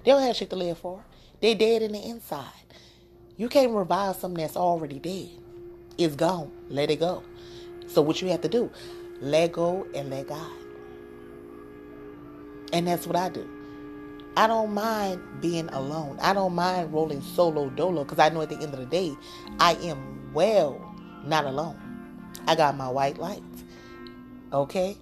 They 0.03 0.11
don't 0.11 0.21
have 0.21 0.35
shit 0.35 0.49
to 0.49 0.55
live 0.55 0.77
for. 0.79 1.03
They're 1.41 1.55
dead 1.55 1.81
in 1.81 1.93
the 1.93 2.03
inside. 2.03 2.45
You 3.37 3.49
can't 3.49 3.71
revive 3.71 4.17
something 4.17 4.41
that's 4.41 4.57
already 4.57 4.99
dead. 4.99 5.29
It's 5.97 6.15
gone. 6.15 6.51
Let 6.69 6.91
it 6.91 6.99
go. 6.99 7.23
So 7.87 8.01
what 8.01 8.21
you 8.21 8.29
have 8.29 8.41
to 8.41 8.49
do, 8.49 8.71
let 9.19 9.53
go 9.53 9.87
and 9.93 10.09
let 10.09 10.27
God. 10.27 10.51
And 12.73 12.87
that's 12.87 13.05
what 13.07 13.15
I 13.15 13.29
do. 13.29 13.60
I 14.37 14.47
don't 14.47 14.73
mind 14.73 15.21
being 15.41 15.67
alone. 15.69 16.17
I 16.21 16.33
don't 16.33 16.55
mind 16.55 16.93
rolling 16.93 17.21
solo 17.21 17.69
dolo 17.69 18.03
because 18.03 18.19
I 18.19 18.29
know 18.29 18.41
at 18.41 18.49
the 18.49 18.55
end 18.55 18.73
of 18.73 18.79
the 18.79 18.85
day, 18.85 19.13
I 19.59 19.73
am 19.75 20.31
well 20.33 20.79
not 21.25 21.45
alone. 21.45 21.77
I 22.47 22.55
got 22.55 22.77
my 22.77 22.89
white 22.89 23.17
light. 23.17 23.43
Okay? 24.53 24.97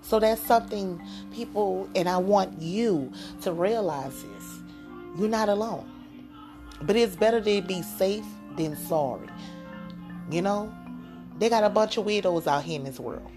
So 0.00 0.18
that's 0.18 0.40
something 0.40 1.00
people, 1.32 1.88
and 1.94 2.08
I 2.08 2.16
want 2.16 2.60
you 2.60 3.12
to 3.42 3.52
realize 3.52 4.22
this. 4.22 4.58
You're 5.18 5.28
not 5.28 5.48
alone. 5.48 5.88
But 6.82 6.96
it's 6.96 7.14
better 7.14 7.40
to 7.40 7.62
be 7.62 7.82
safe 7.82 8.24
than 8.56 8.76
sorry. 8.76 9.28
You 10.30 10.42
know? 10.42 10.74
They 11.38 11.48
got 11.48 11.64
a 11.64 11.70
bunch 11.70 11.96
of 11.96 12.06
weirdos 12.06 12.46
out 12.46 12.64
here 12.64 12.76
in 12.76 12.84
this 12.84 12.98
world. 12.98 13.30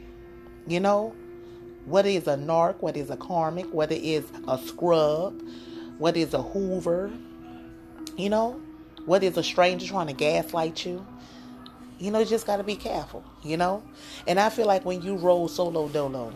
You 0.68 0.80
know? 0.80 1.16
What 1.86 2.08
is 2.08 2.28
a 2.28 2.36
narc? 2.36 2.78
What 2.80 2.98
is 2.98 3.12
a 3.12 3.18
karmic? 3.18 3.72
What 3.72 3.92
is 3.92 4.26
a 4.48 4.58
scrub? 4.58 5.40
What 6.00 6.18
is 6.18 6.34
a 6.34 6.42
hoover? 6.42 7.12
You 8.18 8.30
know? 8.30 8.60
What 9.06 9.24
is 9.24 9.38
a 9.38 9.44
stranger 9.44 9.86
trying 9.86 10.08
to 10.08 10.14
gaslight 10.14 10.84
you? 10.84 11.06
You 12.00 12.12
know, 12.12 12.20
you 12.20 12.26
just 12.26 12.48
got 12.48 12.58
to 12.58 12.64
be 12.64 12.76
careful, 12.76 13.24
you 13.44 13.56
know? 13.56 13.84
And 14.28 14.40
I 14.40 14.50
feel 14.50 14.66
like 14.66 14.84
when 14.84 15.02
you 15.02 15.16
roll 15.16 15.48
solo 15.48 15.88
dolo, 15.88 16.34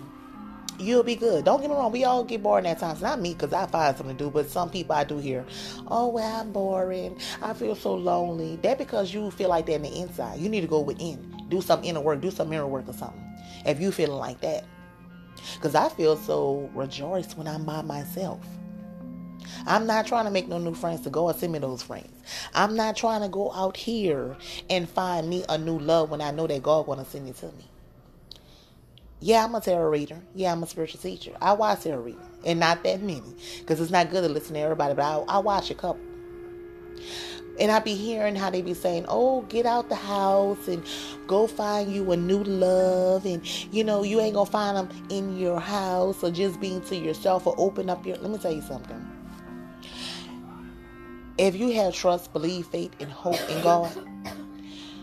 you'll 0.78 1.04
be 1.04 1.16
good. 1.16 1.46
Don't 1.46 1.60
get 1.62 1.70
me 1.70 1.76
wrong, 1.76 1.92
we 1.92 2.06
all 2.06 2.24
get 2.24 2.44
bored 2.44 2.66
at 2.68 2.80
times. 2.80 3.02
Not 3.02 3.20
me, 3.20 3.34
because 3.34 3.52
I 3.52 3.66
find 3.66 3.98
something 3.98 4.16
to 4.16 4.24
do, 4.24 4.30
but 4.30 4.50
some 4.50 4.70
people 4.70 4.96
I 4.96 5.04
do 5.04 5.18
hear, 5.18 5.46
oh, 5.88 6.10
well, 6.10 6.42
I'm 6.42 6.52
boring. 6.52 7.20
I 7.42 7.54
feel 7.54 7.76
so 7.76 7.96
lonely. 7.96 8.58
That 8.58 8.78
because 8.78 9.14
you 9.14 9.32
feel 9.32 9.50
like 9.50 9.66
that 9.66 9.74
in 9.74 9.82
the 9.82 10.00
inside. 10.00 10.40
You 10.40 10.48
need 10.48 10.62
to 10.62 10.68
go 10.68 10.80
within. 10.80 11.44
Do 11.50 11.60
some 11.60 11.84
inner 11.84 12.02
work, 12.02 12.22
do 12.22 12.32
some 12.32 12.50
mirror 12.50 12.68
work 12.68 12.88
or 12.88 12.94
something. 12.94 13.26
If 13.66 13.82
you 13.82 13.92
feeling 13.92 14.20
like 14.20 14.40
that. 14.42 14.64
Because 15.56 15.76
I 15.76 15.90
feel 15.90 16.18
so 16.18 16.70
rejoiced 16.74 17.38
when 17.38 17.48
I'm 17.48 17.66
by 17.66 17.82
myself. 17.82 18.40
I'm 19.66 19.86
not 19.86 20.08
trying 20.08 20.26
to 20.26 20.32
make 20.32 20.48
no 20.48 20.58
new 20.58 20.74
friends 20.74 21.02
to 21.02 21.10
go 21.10 21.32
send 21.32 21.54
me 21.54 21.60
those 21.60 21.84
friends. 21.84 22.12
I'm 22.54 22.76
not 22.76 22.96
trying 22.96 23.22
to 23.22 23.30
go 23.30 23.52
out 23.52 23.78
here 23.78 24.36
and 24.70 24.88
find 24.88 25.30
me 25.30 25.44
a 25.50 25.58
new 25.58 25.80
love 25.80 26.12
when 26.12 26.22
I 26.22 26.32
know 26.32 26.48
that 26.48 26.64
God 26.64 26.88
want 26.88 27.04
to 27.04 27.10
send 27.10 27.28
it 27.28 27.36
to 27.38 27.48
me. 27.48 27.66
Yeah, 29.22 29.44
I'm 29.44 29.54
a 29.56 29.62
tarot 29.62 29.90
reader. 29.90 30.18
Yeah, 30.34 30.52
I'm 30.52 30.64
a 30.64 30.68
spiritual 30.68 31.02
teacher. 31.02 31.36
I 31.42 31.54
watch 31.54 31.84
tarot 31.84 32.00
reading, 32.00 32.22
and 32.46 32.60
not 32.60 32.84
that 32.84 33.02
many, 33.02 33.36
because 33.60 33.82
it's 33.82 33.92
not 33.92 34.12
good 34.12 34.22
to 34.22 34.30
listen 34.30 34.54
to 34.54 34.60
everybody. 34.62 34.94
But 34.94 35.04
I, 35.04 35.36
I 35.36 35.40
watch 35.40 35.72
a 35.72 35.76
couple. 35.76 36.02
And 37.60 37.72
I 37.72 37.80
be 37.80 37.94
hearing 37.94 38.36
how 38.36 38.50
they 38.50 38.62
be 38.62 38.74
saying, 38.74 39.06
oh, 39.10 39.42
get 39.44 39.66
out 39.66 39.90
the 39.90 39.96
house 39.96 40.68
and 40.68 40.84
go 41.28 41.46
find 41.46 41.94
you 41.94 42.12
a 42.12 42.18
new 42.18 42.44
love. 42.44 43.26
And, 43.26 43.46
you 43.74 43.84
know, 43.84 44.04
you 44.04 44.22
ain't 44.22 44.36
to 44.36 44.46
find 44.46 44.78
them 44.78 44.90
in 45.10 45.38
your 45.38 45.60
house 45.60 46.24
or 46.24 46.32
just 46.32 46.60
being 46.62 46.82
to 46.84 46.96
yourself 46.96 47.46
or 47.46 47.56
open 47.58 47.90
up 47.90 48.06
your. 48.06 48.16
Let 48.18 48.32
me 48.32 48.38
tell 48.38 48.54
you 48.54 48.62
something. 48.62 49.06
If 51.38 51.56
you 51.56 51.72
have 51.74 51.94
trust, 51.94 52.34
believe, 52.34 52.68
faith, 52.68 52.92
and 53.00 53.10
hope 53.12 53.40
in 53.50 53.62
God, 53.64 53.92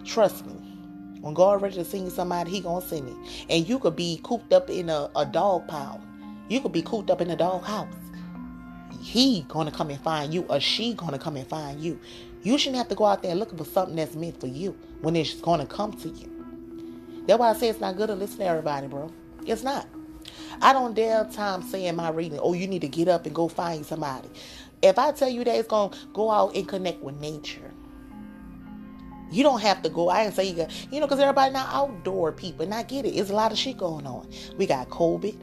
trust 0.04 0.46
me. 0.46 0.54
When 1.20 1.34
God 1.34 1.62
ready 1.62 1.76
to 1.76 1.84
send 1.84 2.12
somebody, 2.12 2.50
He 2.50 2.60
gonna 2.60 2.86
send 2.86 3.06
me. 3.06 3.16
And 3.48 3.68
you 3.68 3.78
could 3.78 3.96
be 3.96 4.20
cooped 4.22 4.52
up 4.52 4.70
in 4.70 4.88
a, 4.90 5.10
a 5.16 5.26
dog 5.26 5.66
pound. 5.66 6.02
You 6.48 6.60
could 6.60 6.72
be 6.72 6.82
cooped 6.82 7.10
up 7.10 7.20
in 7.20 7.30
a 7.30 7.36
dog 7.36 7.64
house. 7.64 7.88
He 9.00 9.46
gonna 9.48 9.70
come 9.70 9.90
and 9.90 10.00
find 10.00 10.32
you, 10.34 10.42
or 10.48 10.60
she 10.60 10.94
gonna 10.94 11.18
come 11.18 11.36
and 11.36 11.46
find 11.48 11.80
you. 11.80 11.98
You 12.46 12.58
shouldn't 12.58 12.76
have 12.76 12.86
to 12.90 12.94
go 12.94 13.06
out 13.06 13.24
there 13.24 13.34
looking 13.34 13.58
for 13.58 13.64
something 13.64 13.96
that's 13.96 14.14
meant 14.14 14.38
for 14.38 14.46
you 14.46 14.78
when 15.00 15.16
it's 15.16 15.34
going 15.34 15.58
to 15.58 15.66
come 15.66 15.92
to 15.94 16.08
you. 16.08 16.30
That's 17.26 17.40
why 17.40 17.50
I 17.50 17.54
say 17.54 17.68
it's 17.68 17.80
not 17.80 17.96
good 17.96 18.06
to 18.06 18.14
listen 18.14 18.38
to 18.38 18.44
everybody, 18.44 18.86
bro. 18.86 19.12
It's 19.44 19.64
not. 19.64 19.88
I 20.62 20.72
don't 20.72 20.94
dare 20.94 21.24
time 21.24 21.64
saying 21.64 21.96
my 21.96 22.10
reading, 22.10 22.38
oh, 22.40 22.52
you 22.52 22.68
need 22.68 22.82
to 22.82 22.88
get 22.88 23.08
up 23.08 23.26
and 23.26 23.34
go 23.34 23.48
find 23.48 23.84
somebody. 23.84 24.28
If 24.80 24.96
I 24.96 25.10
tell 25.10 25.28
you 25.28 25.42
that 25.42 25.56
it's 25.56 25.66
going 25.66 25.90
to 25.90 25.98
go 26.12 26.30
out 26.30 26.54
and 26.54 26.68
connect 26.68 27.02
with 27.02 27.16
nature, 27.16 27.74
you 29.32 29.42
don't 29.42 29.60
have 29.62 29.82
to 29.82 29.88
go. 29.88 30.08
I 30.08 30.22
didn't 30.22 30.36
say 30.36 30.44
you 30.44 30.54
got, 30.54 30.92
you 30.92 31.00
know, 31.00 31.06
because 31.06 31.18
everybody 31.18 31.52
not 31.52 31.74
outdoor 31.74 32.30
people, 32.30 32.62
and 32.62 32.72
I 32.72 32.84
get 32.84 33.04
it. 33.06 33.16
It's 33.16 33.30
a 33.30 33.34
lot 33.34 33.50
of 33.50 33.58
shit 33.58 33.76
going 33.76 34.06
on. 34.06 34.30
We 34.56 34.66
got 34.66 34.88
COVID. 34.90 35.36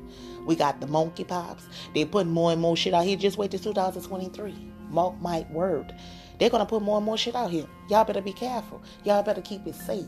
We 0.46 0.56
got 0.56 0.80
the 0.80 0.88
monkeypox. 0.88 1.64
They 1.94 2.06
putting 2.06 2.32
more 2.32 2.54
and 2.54 2.62
more 2.62 2.78
shit 2.78 2.94
out 2.94 3.04
here. 3.04 3.18
Just 3.18 3.38
wait 3.38 3.52
till 3.52 3.60
2023. 3.60 4.56
Mark 4.90 5.20
my 5.20 5.46
word. 5.50 5.94
They're 6.40 6.50
gonna 6.50 6.66
put 6.66 6.82
more 6.82 6.98
and 6.98 7.06
more 7.06 7.18
shit 7.18 7.36
out 7.36 7.52
here. 7.52 7.68
Y'all 7.90 8.04
better 8.04 8.22
be 8.22 8.34
careful. 8.34 8.82
Y'all 9.04 9.24
better 9.24 9.42
keep 9.42 9.66
it 9.68 9.76
safe. 9.76 10.06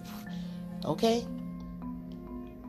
Okay? 0.84 1.26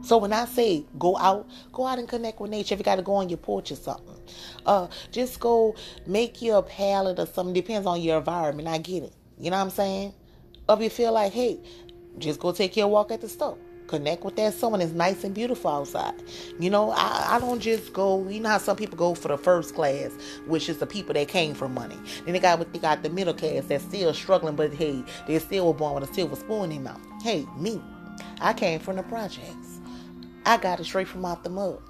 So 0.03 0.19
when 0.19 0.33
I 0.33 0.45
say 0.45 0.85
go 0.99 1.17
out, 1.17 1.49
go 1.73 1.87
out 1.87 1.99
and 1.99 2.09
connect 2.09 2.41
with 2.41 2.51
nature. 2.51 2.75
If 2.75 2.81
you 2.81 2.85
got 2.85 2.97
to 2.97 3.03
go 3.03 3.15
on 3.15 3.29
your 3.29 3.39
porch 3.39 3.73
or 3.73 3.77
something, 3.77 4.21
uh, 4.65 4.87
just 5.11 5.41
go 5.41 5.75
make 6.07 6.41
your 6.41 6.63
palette 6.63 7.19
or 7.19 7.27
something. 7.27 7.53
Depends 7.53 7.87
on 7.87 8.01
your 8.01 8.19
environment. 8.19 8.69
I 8.69 8.79
get 8.79 9.03
it. 9.03 9.13
You 9.39 9.51
know 9.51 9.57
what 9.57 9.65
I'm 9.65 9.71
saying? 9.71 10.15
Or 10.69 10.77
if 10.77 10.83
you 10.83 10.91
feel 10.91 11.13
like, 11.13 11.33
hey, 11.33 11.59
just 12.19 12.39
go 12.39 12.53
take 12.53 12.77
your 12.77 12.89
walk 12.89 13.11
at 13.11 13.21
the 13.21 13.29
store. 13.29 13.59
Connect 13.87 14.25
with 14.25 14.37
that 14.37 14.55
someone. 14.55 14.81
It's 14.81 14.93
nice 14.93 15.23
and 15.23 15.35
beautiful 15.35 15.71
outside. 15.71 16.15
You 16.59 16.71
know, 16.71 16.91
I, 16.91 17.37
I 17.37 17.39
don't 17.39 17.61
just 17.61 17.93
go. 17.93 18.29
You 18.29 18.41
know 18.41 18.49
how 18.49 18.59
some 18.59 18.77
people 18.77 18.97
go 18.97 19.15
for 19.15 19.29
the 19.29 19.39
first 19.39 19.75
class, 19.75 20.11
which 20.47 20.69
is 20.69 20.79
the 20.79 20.87
people 20.87 21.15
that 21.15 21.29
came 21.29 21.55
from 21.55 21.75
money. 21.75 21.97
Then 22.25 22.33
they 22.33 22.41
got 22.41 22.73
they 22.73 22.79
got 22.79 23.03
the 23.03 23.11
middle 23.11 23.35
class 23.35 23.67
that's 23.67 23.85
still 23.85 24.13
struggling, 24.13 24.57
but 24.57 24.75
hey, 24.75 25.05
they 25.27 25.39
still 25.39 25.69
were 25.69 25.75
born 25.75 26.01
with 26.01 26.11
a 26.11 26.15
silver 26.15 26.37
spoon 26.37 26.73
in 26.73 26.83
mouth. 26.83 27.01
Hey, 27.23 27.47
me, 27.57 27.81
I 28.41 28.53
came 28.53 28.81
from 28.81 28.97
the 28.97 29.03
projects. 29.05 29.81
I 30.45 30.57
got 30.57 30.81
it 30.81 30.85
straight 30.85 31.09
from 31.09 31.25
out 31.25 31.45
the 31.45 31.51
mud. 31.51 31.81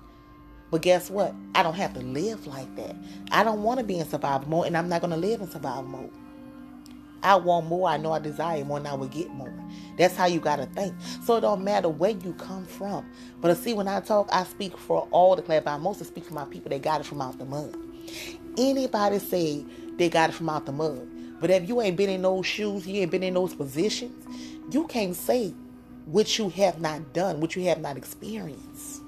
But 0.70 0.82
guess 0.82 1.10
what? 1.10 1.34
I 1.54 1.62
don't 1.62 1.74
have 1.74 1.94
to 1.94 2.00
live 2.00 2.46
like 2.46 2.74
that. 2.76 2.96
I 3.30 3.44
don't 3.44 3.62
want 3.62 3.78
to 3.78 3.84
be 3.84 3.98
in 3.98 4.08
survival 4.08 4.48
mode, 4.48 4.66
and 4.66 4.76
I'm 4.76 4.88
not 4.88 5.00
going 5.00 5.12
to 5.12 5.16
live 5.16 5.40
in 5.40 5.50
survival 5.50 5.84
mode. 5.84 6.10
I 7.22 7.36
want 7.36 7.66
more. 7.66 7.88
I 7.88 7.96
know 7.96 8.12
I 8.12 8.18
desire 8.20 8.64
more, 8.64 8.78
and 8.78 8.88
I 8.88 8.94
will 8.94 9.08
get 9.08 9.30
more. 9.30 9.52
That's 9.98 10.16
how 10.16 10.26
you 10.26 10.40
gotta 10.40 10.66
think. 10.66 10.94
So 11.24 11.36
it 11.36 11.42
don't 11.42 11.64
matter 11.64 11.88
where 11.88 12.10
you 12.10 12.34
come 12.34 12.66
from. 12.66 13.06
But 13.40 13.56
see, 13.58 13.74
when 13.74 13.88
I 13.88 14.00
talk, 14.00 14.28
I 14.32 14.44
speak 14.44 14.76
for 14.78 15.08
all 15.10 15.36
the 15.36 15.42
class. 15.42 15.62
I 15.66 15.76
mostly 15.78 16.06
speak 16.06 16.24
for 16.24 16.34
my 16.34 16.44
people 16.46 16.70
that 16.70 16.82
got 16.82 17.00
it 17.00 17.06
from 17.06 17.22
out 17.22 17.38
the 17.38 17.44
mud. 17.46 17.76
Anybody 18.58 19.18
say 19.18 19.64
they 19.96 20.08
got 20.08 20.30
it 20.30 20.34
from 20.34 20.48
out 20.48 20.66
the 20.66 20.72
mud. 20.72 21.08
But 21.40 21.50
if 21.50 21.68
you 21.68 21.80
ain't 21.82 21.96
been 21.96 22.10
in 22.10 22.22
those 22.22 22.46
shoes, 22.46 22.86
you 22.86 23.02
ain't 23.02 23.10
been 23.10 23.22
in 23.22 23.34
those 23.34 23.54
positions, 23.54 24.26
you 24.72 24.86
can't 24.86 25.16
say 25.16 25.54
what 26.06 26.38
you 26.38 26.48
have 26.50 26.80
not 26.80 27.12
done, 27.12 27.40
what 27.40 27.56
you 27.56 27.64
have 27.64 27.80
not 27.80 27.96
experienced. 27.96 29.02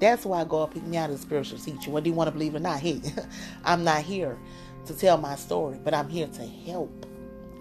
That's 0.00 0.26
why 0.26 0.44
God 0.44 0.72
picked 0.72 0.86
me 0.86 0.96
out 0.96 1.10
as 1.10 1.20
a 1.20 1.22
spiritual 1.22 1.58
teacher. 1.58 1.90
Whether 1.90 2.08
you 2.08 2.14
want 2.14 2.28
to 2.28 2.32
believe 2.32 2.54
or 2.54 2.60
not, 2.60 2.80
hey, 2.82 3.00
I'm 3.64 3.84
not 3.84 4.02
here 4.02 4.38
to 4.86 4.94
tell 4.94 5.16
my 5.16 5.36
story, 5.36 5.78
but 5.82 5.94
I'm 5.94 6.08
here 6.08 6.26
to 6.26 6.46
help 6.46 7.06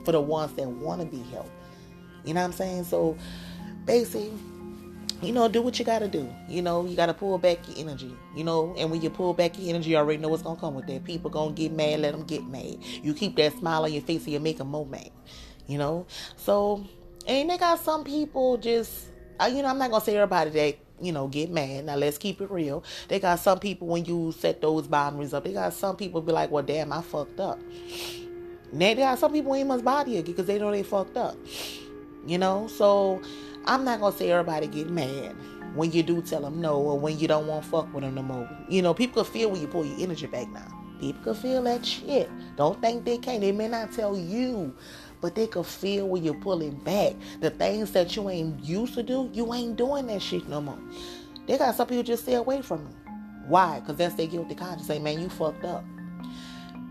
for 0.05 0.11
the 0.11 0.21
ones 0.21 0.53
that 0.53 0.67
want 0.67 1.01
to 1.01 1.07
be 1.07 1.23
helped. 1.31 1.51
You 2.25 2.33
know 2.33 2.41
what 2.41 2.47
I'm 2.47 2.53
saying? 2.53 2.83
So 2.85 3.17
basically, 3.85 4.31
you 5.21 5.31
know, 5.33 5.47
do 5.47 5.61
what 5.61 5.77
you 5.77 5.85
gotta 5.85 6.07
do. 6.07 6.27
You 6.47 6.61
know, 6.63 6.85
you 6.85 6.95
gotta 6.95 7.13
pull 7.13 7.37
back 7.37 7.67
your 7.67 7.77
energy. 7.77 8.15
You 8.35 8.43
know, 8.43 8.73
and 8.77 8.89
when 8.89 9.01
you 9.01 9.09
pull 9.09 9.33
back 9.33 9.57
your 9.59 9.69
energy, 9.69 9.91
you 9.91 9.97
already 9.97 10.19
know 10.19 10.29
what's 10.29 10.41
gonna 10.41 10.59
come 10.59 10.73
with 10.73 10.87
that. 10.87 11.03
People 11.03 11.29
gonna 11.29 11.51
get 11.51 11.71
mad, 11.71 11.99
let 11.99 12.13
them 12.13 12.23
get 12.23 12.43
mad. 12.43 12.77
You 13.03 13.13
keep 13.13 13.35
that 13.35 13.57
smile 13.57 13.83
on 13.83 13.93
your 13.93 14.01
face, 14.01 14.23
and 14.23 14.33
you 14.33 14.39
make 14.39 14.57
them 14.57 14.69
more 14.69 14.85
mad. 14.85 15.11
You 15.67 15.77
know, 15.77 16.07
so 16.37 16.85
and 17.27 17.49
they 17.49 17.57
got 17.57 17.79
some 17.79 18.03
people 18.03 18.57
just, 18.57 19.05
you 19.47 19.61
know, 19.61 19.67
I'm 19.67 19.77
not 19.77 19.91
gonna 19.91 20.03
say 20.03 20.15
everybody 20.15 20.49
that 20.49 20.77
you 21.01 21.11
know 21.11 21.27
get 21.27 21.49
mad. 21.51 21.85
Now 21.85 21.95
let's 21.95 22.17
keep 22.17 22.41
it 22.41 22.51
real. 22.51 22.83
They 23.07 23.19
got 23.19 23.39
some 23.39 23.59
people 23.59 23.87
when 23.87 24.05
you 24.05 24.31
set 24.37 24.61
those 24.61 24.87
boundaries 24.87 25.33
up. 25.33 25.43
They 25.43 25.53
got 25.53 25.73
some 25.73 25.95
people 25.95 26.21
be 26.21 26.31
like, 26.31 26.51
well, 26.51 26.63
damn, 26.63 26.91
I 26.91 27.01
fucked 27.01 27.39
up. 27.39 27.59
Now 28.71 28.79
they 28.79 28.95
got 28.95 29.19
some 29.19 29.33
people 29.33 29.53
ain't 29.55 29.67
much 29.67 29.83
body 29.83 30.17
again 30.17 30.33
because 30.33 30.47
they 30.47 30.59
know 30.59 30.71
they 30.71 30.83
fucked 30.83 31.17
up. 31.17 31.35
You 32.25 32.37
know, 32.37 32.67
so 32.67 33.21
I'm 33.65 33.83
not 33.83 33.99
gonna 33.99 34.15
say 34.15 34.31
everybody 34.31 34.67
get 34.67 34.89
mad 34.89 35.35
when 35.75 35.91
you 35.91 36.03
do 36.03 36.21
tell 36.21 36.41
them 36.41 36.61
no 36.61 36.77
or 36.79 36.99
when 36.99 37.17
you 37.17 37.27
don't 37.27 37.47
want 37.47 37.65
fuck 37.65 37.93
with 37.93 38.03
them 38.03 38.15
no 38.15 38.23
more. 38.23 38.49
You 38.69 38.81
know, 38.81 38.93
people 38.93 39.23
can 39.23 39.31
feel 39.31 39.51
when 39.51 39.61
you 39.61 39.67
pull 39.67 39.85
your 39.85 39.99
energy 39.99 40.27
back 40.27 40.49
now. 40.49 40.67
People 40.99 41.21
can 41.23 41.33
feel 41.33 41.63
that 41.63 41.85
shit. 41.85 42.29
Don't 42.57 42.79
think 42.81 43.05
they 43.05 43.17
can't. 43.17 43.41
They 43.41 43.51
may 43.51 43.67
not 43.67 43.91
tell 43.91 44.17
you, 44.17 44.75
but 45.21 45.35
they 45.35 45.47
could 45.47 45.65
feel 45.65 46.07
when 46.07 46.23
you're 46.23 46.33
pulling 46.33 46.75
back. 46.79 47.13
The 47.39 47.51
things 47.51 47.91
that 47.91 48.15
you 48.15 48.29
ain't 48.29 48.63
used 48.63 48.95
to 48.95 49.03
do, 49.03 49.29
you 49.33 49.53
ain't 49.53 49.77
doing 49.77 50.07
that 50.07 50.21
shit 50.21 50.47
no 50.49 50.59
more. 50.59 50.79
They 51.47 51.57
got 51.57 51.75
some 51.75 51.87
people 51.87 52.03
just 52.03 52.23
stay 52.23 52.33
away 52.35 52.61
from 52.61 52.81
you. 52.81 53.11
Why? 53.47 53.79
Because 53.79 53.97
that's 53.97 54.15
their 54.15 54.27
guilty 54.27 54.55
conscience. 54.55 54.87
Say, 54.87 54.99
man, 54.99 55.21
you 55.21 55.29
fucked 55.29 55.63
up. 55.63 55.85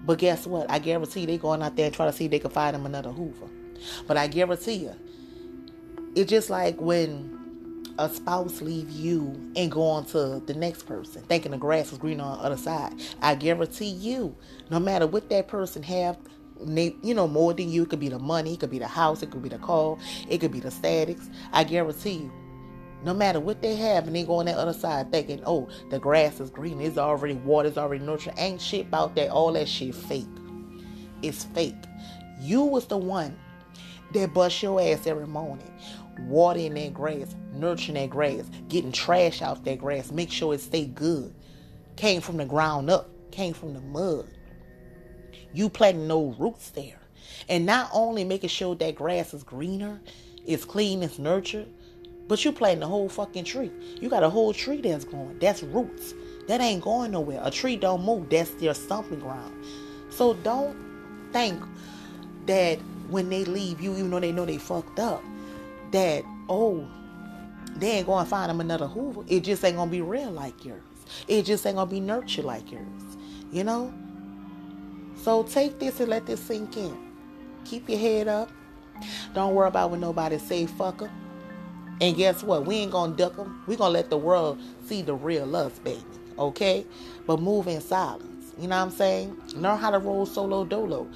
But 0.05 0.19
guess 0.19 0.47
what? 0.47 0.71
I 0.71 0.79
guarantee 0.79 1.27
they 1.27 1.39
going 1.39 1.63
out 1.63 1.77
there 1.77 1.87
and 1.87 1.95
try 1.95 2.07
to 2.07 2.13
see 2.13 2.25
if 2.25 2.31
they 2.31 2.39
can 2.39 2.51
find 2.51 2.75
them 2.75 2.87
another 2.87 3.11
Hoover. 3.11 3.47
But 4.07 4.17
I 4.17 4.27
guarantee 4.27 4.75
you, 4.75 4.95
it's 6.15 6.31
just 6.31 6.51
like 6.51 6.81
when 6.81 7.39
a 7.99 8.09
spouse 8.09 8.63
leave 8.63 8.91
you 8.91 9.53
and 9.57 9.71
go 9.71 9.83
on 9.83 10.07
to 10.07 10.43
the 10.47 10.55
next 10.55 10.85
person, 10.85 11.23
thinking 11.23 11.53
the 11.53 11.59
grass 11.59 11.93
is 11.93 11.99
green 11.99 12.21
on 12.21 12.39
the 12.39 12.45
other 12.45 12.57
side. 12.57 12.95
I 13.21 13.35
guarantee 13.35 13.87
you, 13.87 14.35
no 14.71 14.81
matter 14.81 15.07
what 15.07 15.29
that 15.31 15.49
person 15.49 15.83
have, 15.83 16.17
you 16.67 17.15
know, 17.15 17.29
more 17.29 17.55
than 17.55 17.69
you, 17.71 17.83
it 17.83 17.91
could 17.91 18.01
be 18.01 18.09
the 18.09 18.19
money, 18.19 18.55
it 18.55 18.61
could 18.61 18.71
be 18.71 18.79
the 18.79 18.87
house, 18.87 19.23
it 19.23 19.31
could 19.31 19.43
be 19.43 19.49
the 19.49 19.59
car, 19.59 19.97
it 20.29 20.39
could 20.39 20.53
be 20.53 20.61
the 20.61 20.71
statics. 20.71 21.29
I 21.53 21.65
guarantee 21.65 22.13
you, 22.13 22.33
no 23.05 23.15
matter 23.15 23.41
what 23.41 23.63
they 23.63 23.77
have, 23.77 24.07
and 24.07 24.15
they 24.15 24.25
go 24.25 24.37
on 24.37 24.47
that 24.47 24.57
other 24.57 24.73
side 24.73 25.11
thinking, 25.11 25.43
oh, 25.47 25.69
the 25.91 25.99
grass 25.99 26.41
is 26.41 26.51
green, 26.51 26.81
it's 26.81 26.99
already 26.99 27.35
water, 27.35 27.69
it's 27.69 27.79
already 27.79 28.05
nurtured. 28.05 28.35
Ain't 28.37 28.61
shit 28.61 28.87
about 28.87 29.15
that. 29.17 29.31
All 29.31 29.53
that 29.55 29.69
shit 29.69 29.95
fake. 29.95 30.27
It's 31.23 31.45
fake. 31.45 31.75
You 32.41 32.63
was 32.63 32.87
the 32.87 32.99
one 32.99 33.37
that 34.13 34.35
bust 34.35 34.63
your 34.63 34.81
ass 34.81 35.07
every 35.07 35.27
morning 35.27 35.71
watering 36.27 36.75
that 36.75 36.93
grass, 36.93 37.35
nurturing 37.53 37.95
that 37.95 38.11
grass, 38.11 38.45
getting 38.69 38.93
trash 38.93 39.43
out 39.43 39.65
that 39.65 39.79
grass, 39.79 40.11
make 40.11 40.31
sure 40.31 40.55
it 40.55 40.61
stay 40.61 40.87
good. 40.87 41.35
Came 41.97 42.21
from 42.21 42.37
the 42.37 42.45
ground 42.45 42.91
up, 42.91 43.11
came 43.31 43.55
from 43.55 43.75
the 43.75 43.81
mud. 43.81 44.27
You 45.53 45.69
planting 45.69 46.09
no 46.09 46.35
roots 46.39 46.71
there. 46.71 46.99
And 47.49 47.67
not 47.67 47.91
only 47.93 48.25
making 48.25 48.51
sure 48.51 48.75
that 48.77 48.95
grass 48.95 49.35
is 49.35 49.43
greener, 49.43 50.01
it's 50.47 50.65
clean, 50.65 51.03
it's 51.03 51.19
nurtured, 51.19 51.67
but 52.29 52.45
you 52.45 52.53
planting 52.53 52.81
the 52.81 52.87
whole 52.87 53.09
fucking 53.09 53.45
tree. 53.45 53.71
You 54.01 54.09
got 54.09 54.23
a 54.23 54.31
whole 54.31 54.53
tree 54.53 54.81
that's 54.81 55.05
growing. 55.05 55.39
That's 55.39 55.63
roots. 55.63 56.15
That 56.47 56.61
ain't 56.61 56.83
going 56.83 57.13
nowhere. 57.13 57.41
A 57.43 57.51
tree 57.51 57.77
don't 57.77 58.05
move. 58.05 58.31
That's 58.31 58.51
their 58.53 58.75
stomping 58.75 59.21
ground. 59.21 59.65
So 60.11 60.35
don't 60.35 60.77
think 61.33 61.63
that 62.47 62.79
when 63.09 63.29
they 63.29 63.45
leave 63.45 63.81
you, 63.81 63.93
even 63.93 64.11
though 64.11 64.21
they 64.21 64.33
know 64.33 64.45
they 64.45 64.59
fucked 64.59 64.99
up, 64.99 65.23
that, 65.91 66.25
oh, 66.49 66.87
they 67.77 67.93
ain't 67.93 68.07
going 68.07 68.25
to 68.25 68.31
find 68.31 68.51
them 68.51 68.61
another 68.61 68.87
Hoover. 68.87 69.23
It 69.29 69.41
just 69.41 69.65
ain't 69.65 69.77
to 69.77 69.87
be 69.87 70.01
real 70.01 70.31
like 70.31 70.65
yours. 70.65 70.83
It 71.27 71.43
just 71.45 71.67
ain't 71.67 71.79
to 71.79 71.87
be 71.87 72.01
nurtured 72.01 72.45
like 72.45 72.71
yours. 72.71 72.87
You 73.51 73.65
know? 73.65 73.93
So 75.23 75.43
take 75.43 75.79
this 75.79 76.01
and 76.01 76.09
let 76.09 76.27
this 76.27 76.41
sink 76.41 76.77
in. 76.77 76.97
Keep 77.65 77.91
your 77.91 77.99
head 77.99 78.29
up. 78.29 78.51
Don't 79.35 79.55
worry 79.55 79.69
about 79.69 79.91
what 79.91 80.01
nobody 80.01 80.39
say, 80.39 80.67
fucker. 80.67 81.11
And 82.01 82.17
guess 82.17 82.43
what? 82.43 82.65
We 82.65 82.77
ain't 82.77 82.93
gonna 82.93 83.15
duck 83.15 83.37
them. 83.37 83.63
We 83.67 83.77
gonna 83.77 83.93
let 83.93 84.09
the 84.09 84.17
world 84.17 84.59
see 84.87 85.03
the 85.03 85.15
real 85.15 85.55
us, 85.55 85.79
baby. 85.81 86.03
Okay? 86.39 86.87
But 87.27 87.41
move 87.41 87.69
in 87.69 87.83
silence. 87.83 88.55
You 88.59 88.69
know 88.69 88.77
what 88.77 88.83
I'm 88.85 88.91
saying? 88.91 89.37
Learn 89.55 89.79
how 89.79 89.91
to 89.91 89.99
roll 89.99 90.25
solo 90.25 90.65
dolo. 90.65 91.07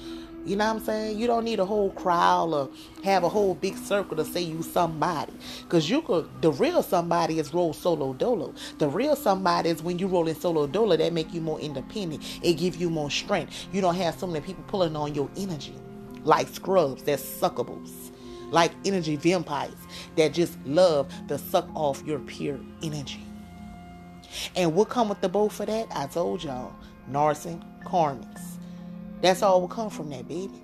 You 0.45 0.55
know 0.55 0.65
what 0.67 0.79
I'm 0.79 0.85
saying? 0.85 1.17
You 1.17 1.25
don't 1.25 1.43
need 1.43 1.59
a 1.59 1.65
whole 1.65 1.89
crowd 1.91 2.53
or 2.53 2.69
have 3.03 3.23
a 3.23 3.29
whole 3.29 3.55
big 3.55 3.75
circle 3.77 4.15
to 4.17 4.23
say 4.23 4.41
you 4.41 4.61
somebody. 4.61 5.33
Cause 5.69 5.89
you 5.89 6.03
could 6.03 6.29
the 6.41 6.51
real 6.51 6.83
somebody 6.83 7.39
is 7.39 7.51
roll 7.51 7.73
solo 7.73 8.13
dolo. 8.13 8.53
The 8.77 8.87
real 8.87 9.15
somebody 9.15 9.69
is 9.69 9.81
when 9.81 9.97
you 9.97 10.05
roll 10.07 10.27
in 10.27 10.35
solo 10.35 10.67
dolo 10.67 10.97
that 10.97 11.13
make 11.13 11.33
you 11.33 11.41
more 11.41 11.59
independent. 11.59 12.23
It 12.43 12.53
give 12.55 12.75
you 12.75 12.91
more 12.91 13.09
strength. 13.09 13.67
You 13.73 13.81
don't 13.81 13.95
have 13.95 14.19
so 14.19 14.27
many 14.27 14.45
people 14.45 14.63
pulling 14.67 14.95
on 14.95 15.15
your 15.15 15.29
energy. 15.35 15.73
Like 16.23 16.47
scrubs, 16.49 17.01
that's 17.03 17.23
suckables. 17.23 18.11
Like 18.51 18.71
energy 18.85 19.15
vampires 19.15 19.73
that 20.15 20.33
just 20.33 20.57
love 20.65 21.11
to 21.27 21.39
suck 21.39 21.67
off 21.73 22.03
your 22.05 22.19
pure 22.19 22.59
energy. 22.83 23.25
And 24.55 24.75
what 24.75 24.89
come 24.89 25.09
with 25.09 25.21
the 25.21 25.29
bow 25.29 25.49
for 25.49 25.65
that? 25.65 25.87
I 25.91 26.07
told 26.07 26.43
y'all, 26.43 26.73
Narsen, 27.09 27.63
karmics. 27.83 28.54
That's 29.25 29.41
all 29.41 29.59
will 29.59 29.67
come 29.67 29.89
from 29.89 30.11
that, 30.11 30.27
baby. 30.27 30.61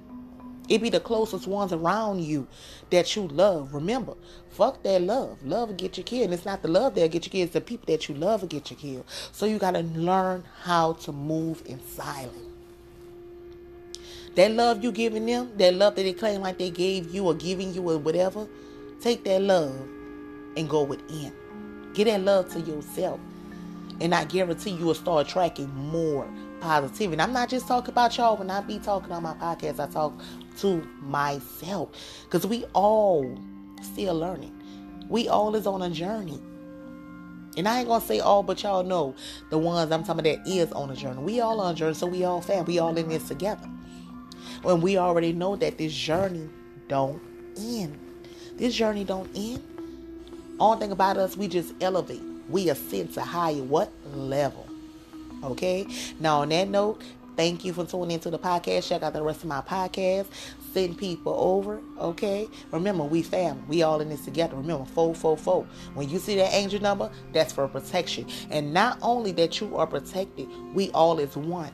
It 0.70 0.84
be 0.84 0.92
the 0.92 1.00
closest 1.00 1.48
ones 1.48 1.74
around 1.74 2.24
you 2.24 2.48
that 2.92 3.16
you 3.16 3.28
love. 3.28 3.74
Remember, 3.74 4.14
fuck 4.52 4.84
that 4.84 5.02
love. 5.02 5.44
Love 5.44 5.70
will 5.70 5.76
get 5.76 5.98
you 5.98 6.04
killed. 6.04 6.26
And 6.26 6.34
it's 6.36 6.46
not 6.46 6.62
the 6.62 6.68
love 6.68 6.94
that'll 6.94 7.10
get 7.10 7.26
you 7.26 7.32
killed. 7.32 7.46
It's 7.46 7.54
the 7.54 7.62
people 7.62 7.88
that 7.88 8.08
you 8.08 8.14
love 8.14 8.42
will 8.42 8.50
get 8.50 8.70
you 8.70 8.78
killed. 8.78 9.06
So 9.32 9.48
you 9.48 9.58
got 9.58 9.72
to 9.72 9.82
learn 9.82 10.44
how 10.62 10.94
to 10.94 11.12
move 11.12 11.64
in 11.66 11.84
silence. 11.88 12.38
That 14.36 14.52
love 14.52 14.84
you 14.84 14.92
giving 14.92 15.26
them, 15.26 15.58
that 15.58 15.74
love 15.74 15.96
that 15.96 16.04
they 16.04 16.14
claim 16.14 16.42
like 16.42 16.60
they 16.60 16.70
gave 16.70 17.12
you 17.12 17.26
or 17.26 17.34
giving 17.34 17.74
you 17.74 17.90
or 17.90 17.98
whatever, 17.98 18.48
take 19.02 19.24
that 19.24 19.42
love 19.42 19.74
and 20.56 20.70
go 20.70 20.84
within. 20.84 21.34
Get 21.96 22.06
that 22.06 22.22
love 22.22 22.54
to 22.54 22.60
yourself. 22.60 23.20
And 24.00 24.14
I 24.14 24.26
guarantee 24.26 24.70
you 24.70 24.86
will 24.86 24.94
start 24.94 25.28
attracting 25.28 25.74
more 25.74 26.32
positivity. 26.62 27.14
And 27.14 27.22
I'm 27.22 27.34
not 27.34 27.50
just 27.50 27.68
talking 27.68 27.92
about 27.92 28.18
y'all 28.18 28.38
when 28.38 28.50
I 28.50 28.62
be 28.62 28.80
talking 28.80 29.12
on 29.12 29.24
my 29.24 29.34
podcast, 29.34 29.80
I 29.80 29.92
talk 29.92 30.14
to 30.60 30.88
myself. 31.02 31.90
Because 32.24 32.46
we 32.46 32.64
all 32.74 33.38
still 33.82 34.16
learning. 34.16 34.56
We 35.10 35.28
all 35.28 35.56
is 35.56 35.68
on 35.68 35.82
a 35.82 35.90
journey. 35.90 36.40
And 37.58 37.68
I 37.68 37.80
ain't 37.80 37.90
gonna 37.90 38.04
say 38.04 38.22
all, 38.22 38.44
but 38.44 38.64
y'all 38.64 38.84
know 38.84 39.14
the 39.50 39.58
ones 39.58 39.92
I'm 39.92 40.04
talking 40.04 40.26
about 40.26 40.46
that 40.46 40.50
is 40.50 40.72
on 40.72 40.90
a 40.90 40.96
journey. 40.96 41.22
We 41.22 41.42
all 41.42 41.60
on 41.60 41.74
a 41.74 41.78
journey, 41.78 41.96
so 41.96 42.08
we 42.08 42.24
all 42.24 42.40
fam. 42.40 42.64
We 42.64 42.80
all 42.80 42.96
in 42.96 43.10
this 43.10 43.28
together. 43.28 43.68
When 44.62 44.80
we 44.80 44.98
already 44.98 45.34
know 45.34 45.58
that 45.58 45.78
this 45.78 45.94
journey 45.94 46.48
don't 46.88 47.22
end. 47.58 48.00
This 48.56 48.74
journey 48.74 49.04
don't 49.04 49.30
end. 49.36 49.64
Only 50.60 50.80
thing 50.80 50.92
about 50.92 51.18
us, 51.18 51.36
we 51.36 51.48
just 51.48 51.74
elevate. 51.82 52.22
We 52.48 52.70
ascend 52.70 53.14
to 53.16 53.22
higher 53.22 53.64
what 53.64 53.92
level? 54.14 54.71
Okay. 55.44 55.88
Now, 56.20 56.42
on 56.42 56.50
that 56.50 56.70
note, 56.70 57.02
thank 57.36 57.66
you 57.66 57.74
for 57.74 57.86
tuning 57.86 58.12
into 58.12 58.30
the 58.30 58.40
podcast. 58.40 58.90
Check 58.90 59.04
out 59.04 59.14
the 59.14 59.24
rest 59.24 59.42
of 59.42 59.50
my 59.50 59.62
podcast. 59.62 60.28
Send 60.74 60.98
people 60.98 61.34
over. 61.34 61.82
Okay. 62.00 62.48
Remember, 62.72 63.04
we 63.04 63.24
family. 63.24 63.64
We 63.68 63.84
all 63.84 64.00
in 64.02 64.10
this 64.10 64.24
together. 64.24 64.56
Remember, 64.56 64.86
four, 64.86 65.14
four, 65.16 65.38
four. 65.38 65.68
When 65.94 66.10
you 66.10 66.20
see 66.20 66.36
that 66.38 66.54
angel 66.54 66.82
number, 66.82 67.12
that's 67.34 67.52
for 67.52 67.68
protection. 67.68 68.28
And 68.50 68.74
not 68.74 68.98
only 69.02 69.32
that 69.34 69.60
you 69.60 69.76
are 69.76 69.88
protected, 69.88 70.48
we 70.74 70.90
all 70.92 71.20
is 71.20 71.36
one. 71.36 71.74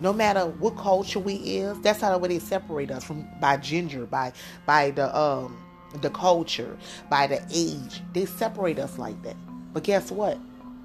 No 0.00 0.12
matter 0.12 0.46
what 0.46 0.76
culture 0.76 1.20
we 1.20 1.34
is, 1.34 1.78
that's 1.80 2.00
how 2.00 2.18
the 2.18 2.28
they 2.28 2.40
separate 2.40 2.90
us 2.90 3.04
from 3.04 3.24
by 3.40 3.56
gender, 3.56 4.04
by 4.04 4.32
by 4.66 4.90
the 4.90 5.16
um 5.16 5.56
the 6.00 6.10
culture, 6.10 6.76
by 7.08 7.28
the 7.28 7.40
age. 7.54 8.02
They 8.12 8.24
separate 8.24 8.80
us 8.80 8.98
like 8.98 9.22
that. 9.22 9.36
But 9.72 9.84
guess 9.84 10.10
what? 10.10 10.38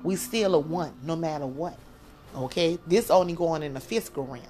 We 0.03 0.15
still 0.17 0.53
a 0.53 0.59
one, 0.59 0.93
no 1.03 1.15
matter 1.15 1.47
what. 1.47 1.79
Okay, 2.37 2.79
this 2.87 3.09
only 3.09 3.33
going 3.33 3.63
in 3.63 3.73
the 3.73 3.79
fiscal 3.79 4.25
realm. 4.25 4.45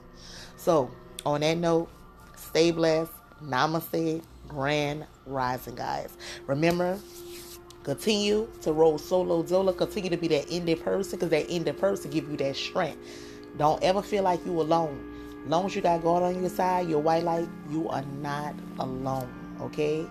So, 0.58 0.91
on 1.26 1.41
that 1.41 1.58
note, 1.58 1.89
Stay 2.38 2.71
blessed. 2.71 3.12
Namaste. 3.43 4.23
Grand 4.47 5.06
rising, 5.26 5.76
guys. 5.76 6.15
Remember, 6.45 6.97
continue 7.84 8.47
to 8.62 8.71
roll 8.71 8.97
solo 8.97 9.45
zola. 9.45 9.73
Continue 9.73 10.10
to 10.10 10.17
be 10.17 10.30
that 10.30 10.47
indie 10.47 10.82
person 10.82 11.19
because 11.19 11.30
that 11.32 11.50
indie 11.50 11.78
person 11.78 12.10
give 12.10 12.30
you 12.30 12.38
that 12.38 12.56
strength. 12.56 12.97
Don't 13.58 13.84
ever 13.84 14.02
feel 14.02 14.23
like 14.23 14.45
you 14.45 14.62
alone. 14.62 15.43
Long 15.47 15.65
as 15.65 15.76
you 15.76 15.82
got 15.82 16.02
God 16.02 16.23
on 16.23 16.39
your 16.39 16.50
side, 16.50 16.88
your 16.88 17.02
white 17.02 17.23
light, 17.23 17.50
you 17.69 17.89
are 17.89 18.04
not 18.21 18.56
alone. 18.80 19.30
Okay? 19.62 20.06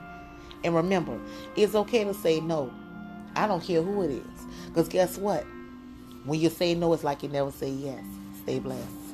And 0.63 0.75
remember, 0.75 1.19
it's 1.57 1.75
okay 1.75 2.05
to 2.05 2.13
say 2.13 2.41
no. 2.41 2.73
I 3.35 3.47
don't 3.47 3.63
care 3.63 3.83
who 3.83 4.03
it 4.03 4.11
is. 4.11 4.47
Because 4.67 4.89
guess 4.89 5.17
what? 5.17 5.45
When 6.27 6.41
you 6.41 6.51
say 6.51 6.75
no, 6.75 6.93
it's 6.93 7.05
like 7.05 7.23
you 7.23 7.29
never 7.29 7.53
say 7.53 7.71
yes. 7.71 8.05
Stay 8.43 8.59
blessed. 8.59 9.06